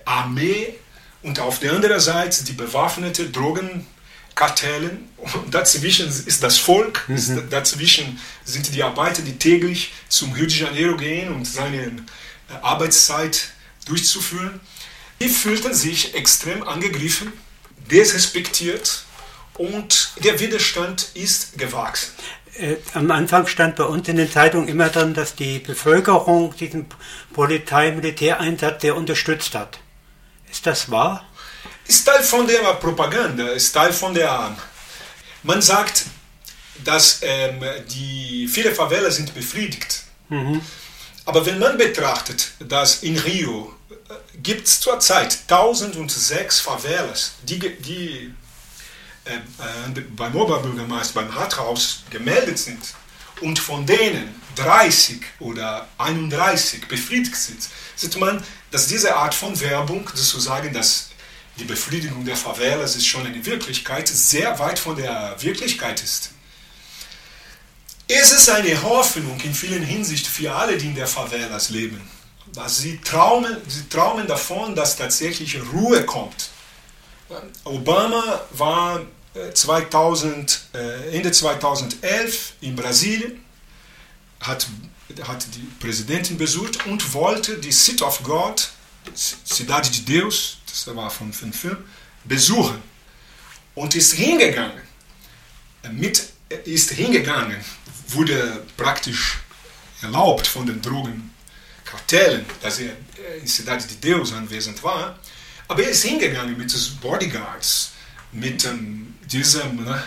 [0.06, 0.76] Armee
[1.22, 4.98] und auf der anderen Seite die bewaffnete Drogenkartelle.
[5.18, 7.50] Und dazwischen ist das Volk, mhm.
[7.50, 11.92] dazwischen sind die Arbeiter, die täglich zum Rio de Janeiro gehen, um seine äh,
[12.62, 13.50] Arbeitszeit
[13.86, 14.60] durchzuführen.
[15.22, 17.32] Die fühlten sich extrem angegriffen,
[17.92, 19.04] desrespektiert
[19.54, 22.12] und der Widerstand ist gewachsen
[22.58, 26.86] äh, am Anfang stand bei uns in den Zeitungen immer dann, dass die Bevölkerung diesen
[27.34, 29.80] Polizei-Militäreinsatz sehr unterstützt hat.
[30.50, 31.26] Ist das wahr?
[31.88, 34.56] Ist Teil von der Propaganda, ist Teil von der.
[35.44, 36.06] Man sagt,
[36.84, 40.04] dass ähm, die viele Favelas sind befriedigt.
[40.30, 40.62] Mhm.
[41.26, 43.74] Aber wenn man betrachtet, dass in Rio
[44.42, 48.34] gibt es zurzeit 1006 Favelas, die, die
[49.26, 49.38] äh,
[50.16, 52.80] beim Oberbürgermeister, beim Rathaus gemeldet sind
[53.42, 60.10] und von denen 30 oder 31 befriedigt sind, sieht man, dass diese Art von Werbung,
[60.14, 61.10] sozusagen, dass
[61.58, 66.32] die Befriedigung der Favelas ist schon eine Wirklichkeit, sehr weit von der Wirklichkeit ist.
[68.08, 72.02] Es ist eine Hoffnung in vielen Hinsichten für alle, die in der Favelas leben.
[72.54, 76.50] Dass sie, traumen, sie traumen davon, dass tatsächlich Ruhe kommt.
[77.64, 79.02] Obama war
[79.54, 83.44] 2000, äh, äh, Ende 2011 in Brasilien,
[84.42, 84.68] hat,
[85.24, 88.70] hat die Präsidentin besucht und wollte die City of God,
[89.14, 91.78] Cidade de Deus, das war von, von Film,
[92.26, 92.82] besuchen.
[93.74, 94.82] Und ist hingegangen.
[95.92, 96.24] Mit,
[96.66, 97.64] ist hingegangen,
[98.08, 99.40] wurde praktisch
[100.02, 100.82] erlaubt von den
[101.92, 102.92] Drogenkartellen, dass er
[103.40, 105.20] in Cidade de Deus anwesend war.
[105.68, 107.92] Aber er ist hingegangen mit den Bodyguards,
[108.32, 110.04] mit ähm, diesem ne,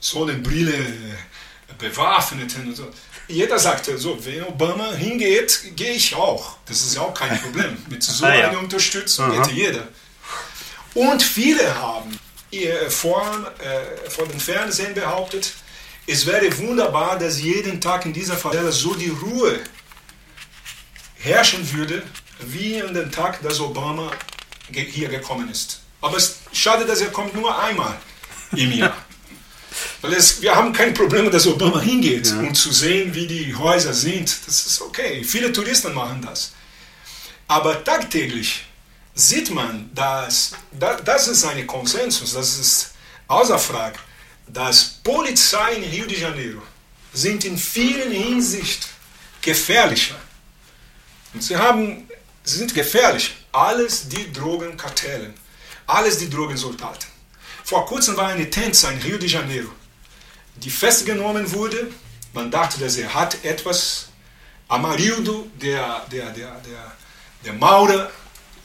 [0.00, 2.90] Sonnenbrille äh, bewaffneten und so.
[3.28, 6.56] Jeder sagte so, wenn Obama hingeht, gehe ich auch.
[6.66, 7.76] Das ist auch kein Problem.
[7.88, 8.48] Mit so ah, ja.
[8.48, 9.86] einer Unterstützung hätte jeder.
[10.94, 12.18] Und viele haben
[12.88, 15.52] vor, äh, vor dem Fernsehen behauptet,
[16.08, 19.60] es wäre wunderbar, dass jeden Tag in dieser Favela so die Ruhe
[21.20, 22.02] herrschen würde,
[22.40, 24.10] wie an dem Tag, dass Obama
[24.72, 25.80] hier gekommen ist.
[26.00, 27.96] Aber es ist schade, dass er kommt nur einmal
[28.56, 28.96] im Jahr.
[30.00, 32.38] Weil es, wir haben kein Problem, dass Obama hingeht, ja.
[32.38, 34.34] um zu sehen, wie die Häuser sind.
[34.46, 35.22] Das ist okay.
[35.22, 36.52] Viele Touristen machen das.
[37.46, 38.64] Aber tagtäglich
[39.14, 40.52] sieht man, dass
[41.04, 42.90] das ist ein Konsensus, das ist
[43.26, 43.98] außer Frage,
[44.46, 46.62] dass Polizei in Rio de Janeiro
[47.12, 48.88] sind in vielen Hinsichten
[49.42, 50.16] gefährlicher.
[51.32, 52.08] Und sie haben,
[52.42, 53.36] sie sind gefährlich.
[53.52, 55.34] Alles die Drogenkartellen,
[55.86, 57.08] alles die Drogensoldaten.
[57.64, 59.70] Vor kurzem war eine Tänzer in Rio de Janeiro,
[60.56, 61.90] die festgenommen wurde.
[62.32, 64.06] Man dachte, dass er hat etwas.
[64.68, 66.92] Amarildo, der, der, der, der,
[67.44, 68.08] der Maurer,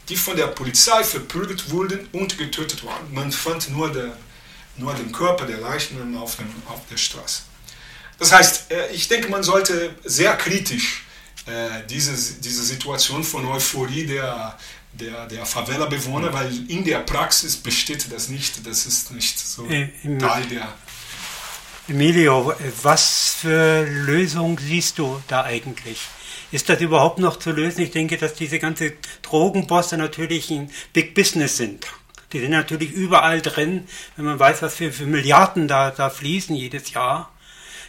[0.07, 3.11] die von der Polizei verprügelt wurden und getötet waren.
[3.11, 4.15] Man fand nur, der,
[4.77, 7.41] nur den Körper der Leichen auf, dem, auf der Straße.
[8.19, 11.04] Das heißt, äh, ich denke, man sollte sehr kritisch
[11.45, 14.57] äh, diese, diese Situation von Euphorie der,
[14.93, 18.65] der, der Favela-Bewohner, weil in der Praxis besteht das nicht.
[18.65, 20.73] Das ist nicht so äh, Teil der.
[21.87, 25.99] Emilio, was für Lösung siehst du da eigentlich?
[26.51, 27.81] Ist das überhaupt noch zu lösen?
[27.81, 31.85] Ich denke, dass diese ganze Drogenbosse natürlich ein Big Business sind.
[32.33, 33.87] Die sind natürlich überall drin.
[34.15, 37.31] Wenn man weiß, was für, für Milliarden da, da fließen jedes Jahr,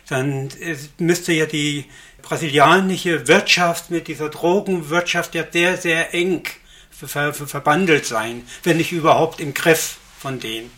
[0.09, 0.51] dann
[0.99, 1.87] müsste ja die
[2.27, 6.43] brasilianische Wirtschaft mit dieser Drogenwirtschaft ja sehr, sehr eng
[6.91, 10.71] ver ver verbandelt sein, wenn nicht überhaupt im Griff von denen.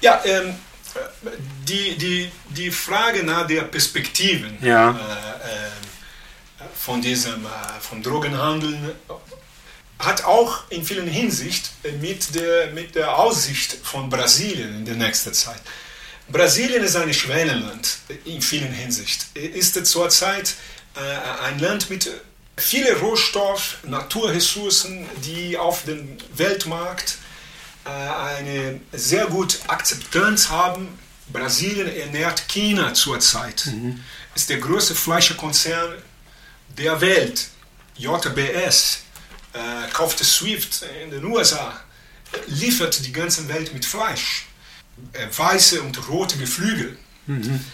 [0.00, 0.54] Ja, ähm,
[1.66, 4.90] die, die, die Frage nach der Perspektiven ja.
[4.90, 8.94] äh, äh, von diesem äh, vom Drogenhandel
[9.98, 15.34] hat auch in vielen Hinsicht mit der, mit der Aussicht von Brasilien in der nächsten
[15.34, 15.60] Zeit.
[16.30, 19.34] Brasilien ist ein Schwellenland in vielen Hinsicht.
[19.34, 20.54] Ist zurzeit
[20.94, 22.10] äh, ein Land mit
[22.56, 27.18] viele Rohstoff, Naturressourcen, die auf dem Weltmarkt
[27.84, 30.98] äh, eine sehr gute Akzeptanz haben.
[31.32, 33.66] Brasilien ernährt China zurzeit.
[33.66, 34.02] Mhm.
[34.34, 35.94] Ist der größte Fleischkonzern
[36.76, 37.48] der Welt.
[37.96, 39.00] JBS
[39.52, 41.80] äh, kaufte Swift in den USA,
[42.46, 44.47] liefert die ganze Welt mit Fleisch.
[45.12, 46.96] Äh, weiße und rote Geflügel.
[47.26, 47.64] Mhm.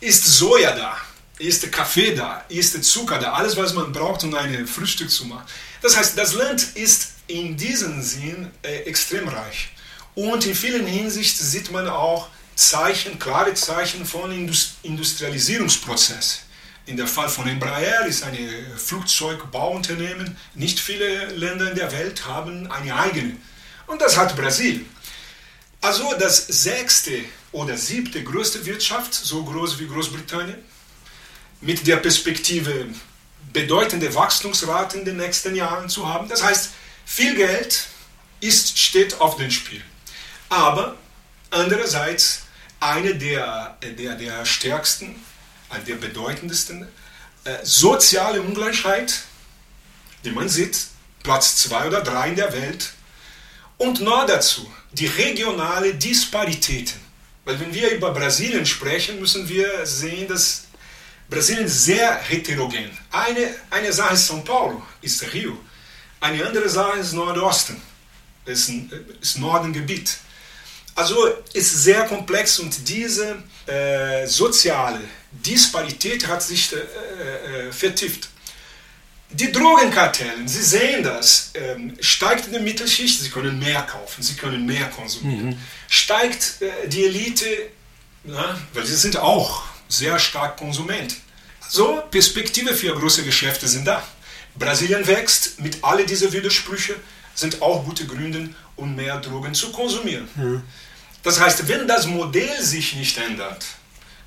[0.00, 0.96] Ist Soja da?
[1.40, 5.46] ist Kaffee da, ist Zucker da, alles, was man braucht, um ein Frühstück zu machen.
[5.80, 9.70] Das heißt, das Land ist in diesem Sinn äh, extrem reich.
[10.14, 16.40] Und in vielen Hinsichten sieht man auch Zeichen, klare Zeichen von Indust Industrialisierungsprozess.
[16.86, 18.36] In der Fall von Embraer ist ein
[18.76, 20.36] Flugzeugbauunternehmen.
[20.54, 23.36] Nicht viele Länder in der Welt haben eine eigene.
[23.86, 24.86] Und das hat Brasilien.
[25.80, 30.58] Also das sechste oder siebte größte Wirtschaft, so groß wie Großbritannien,
[31.62, 32.86] mit der Perspektive
[33.52, 36.28] bedeutende Wachstumsraten in den nächsten Jahren zu haben.
[36.28, 36.70] Das heißt,
[37.04, 37.86] viel Geld
[38.40, 39.82] ist, steht auf dem Spiel.
[40.48, 40.96] Aber
[41.50, 42.42] andererseits
[42.78, 45.16] eine der, der, der stärksten,
[45.86, 46.88] der bedeutendsten
[47.44, 49.20] äh, soziale Ungleichheit,
[50.24, 50.78] die man sieht,
[51.22, 52.92] Platz zwei oder drei in der Welt.
[53.80, 57.00] Und noch dazu die regionale Disparitäten.
[57.46, 60.64] Weil wenn wir über Brasilien sprechen, müssen wir sehen, dass
[61.30, 62.90] Brasilien sehr heterogen.
[63.10, 65.56] Eine, eine Sache ist São Paulo, ist Rio.
[66.20, 67.80] Eine andere Sache ist Nordosten,
[68.44, 68.70] ist,
[69.18, 70.18] ist Nordengebiet.
[70.94, 71.16] Also
[71.54, 75.00] ist sehr komplex und diese äh, soziale
[75.32, 78.28] Disparität hat sich äh, äh, vertieft.
[79.32, 84.34] Die Drogenkartellen, Sie sehen das, ähm, steigt in der Mittelschicht, Sie können mehr kaufen, Sie
[84.34, 85.50] können mehr konsumieren.
[85.50, 85.58] Mhm.
[85.88, 87.46] Steigt äh, die Elite,
[88.24, 91.16] na, weil sie sind auch sehr stark Konsument.
[91.68, 94.02] So, Perspektive für große Geschäfte sind da.
[94.58, 96.96] Brasilien wächst mit all diesen Widersprüchen,
[97.34, 100.28] sind auch gute Gründe, um mehr Drogen zu konsumieren.
[100.34, 100.62] Mhm.
[101.22, 103.64] Das heißt, wenn das Modell sich nicht ändert,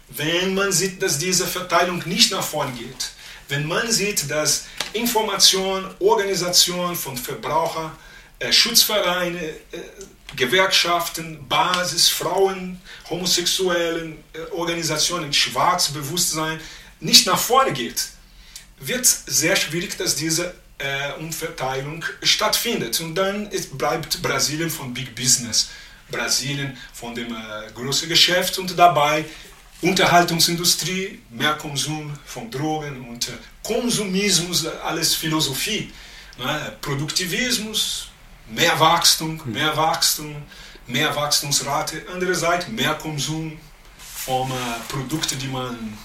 [0.09, 3.11] wenn man sieht, dass diese Verteilung nicht nach vorn geht,
[3.49, 7.91] wenn man sieht, dass Information, Organisation von Verbrauchern,
[8.39, 9.55] äh, Schutzvereine, äh,
[10.35, 16.59] Gewerkschaften, Basis, Frauen, homosexuellen äh, Organisationen, Schwarzbewusstsein
[16.99, 18.07] nicht nach vorne geht,
[18.79, 22.99] wird sehr schwierig, dass diese äh, Umverteilung stattfindet.
[22.99, 25.69] Und dann bleibt Brasilien von Big Business,
[26.09, 29.25] Brasilien von dem äh, großen Geschäft und dabei
[29.83, 33.31] Unterhaltungsindustrie, mehr Konsum von Drogen und äh,
[33.61, 35.91] Konsumismus, alles Philosophie,
[36.37, 36.73] ne?
[36.81, 38.07] Produktivismus,
[38.47, 39.51] mehr Wachstum, hm.
[39.51, 40.35] mehr Wachstum,
[40.87, 43.59] mehr Wachstumsrate, andererseits mehr Konsum
[43.97, 44.53] von äh,
[44.87, 45.97] Produkten, die man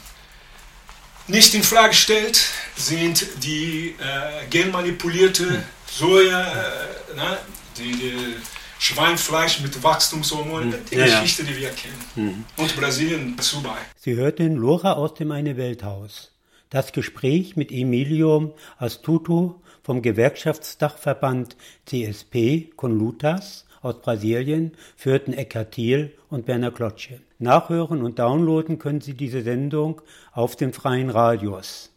[1.29, 2.41] nicht in Frage stellt,
[2.77, 5.63] sind die äh, genmanipulierte hm.
[5.91, 7.39] Soja, äh, ne?
[7.79, 8.37] die, die
[8.79, 10.81] Schweinfleisch mit Wachstumshormonen, hm.
[10.91, 12.05] die ja, Geschichte, die wir kennen.
[12.15, 12.45] Mhm.
[12.57, 13.77] Und Brasilien dazu bei.
[13.97, 16.33] Sie hörten Lora aus dem Eine Welthaus.
[16.71, 21.57] Das Gespräch mit Emilio Astuto vom Gewerkschaftsdachverband
[21.87, 27.23] CSP Conlutas aus Brasilien führten Eckhard Thiel und Werner Klotsche.
[27.39, 30.03] Nachhören und downloaden können Sie diese Sendung
[30.33, 31.91] auf dem freien Radios.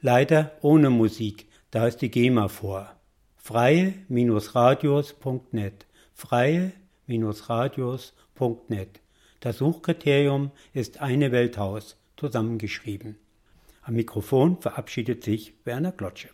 [0.00, 2.90] Leider ohne Musik, da ist die GEMA vor.
[3.36, 5.86] freie-radios.net
[6.18, 9.00] freie-radios.net
[9.38, 13.16] Das Suchkriterium ist eine Welthaus zusammengeschrieben.
[13.82, 16.30] Am Mikrofon verabschiedet sich Werner Klotsche.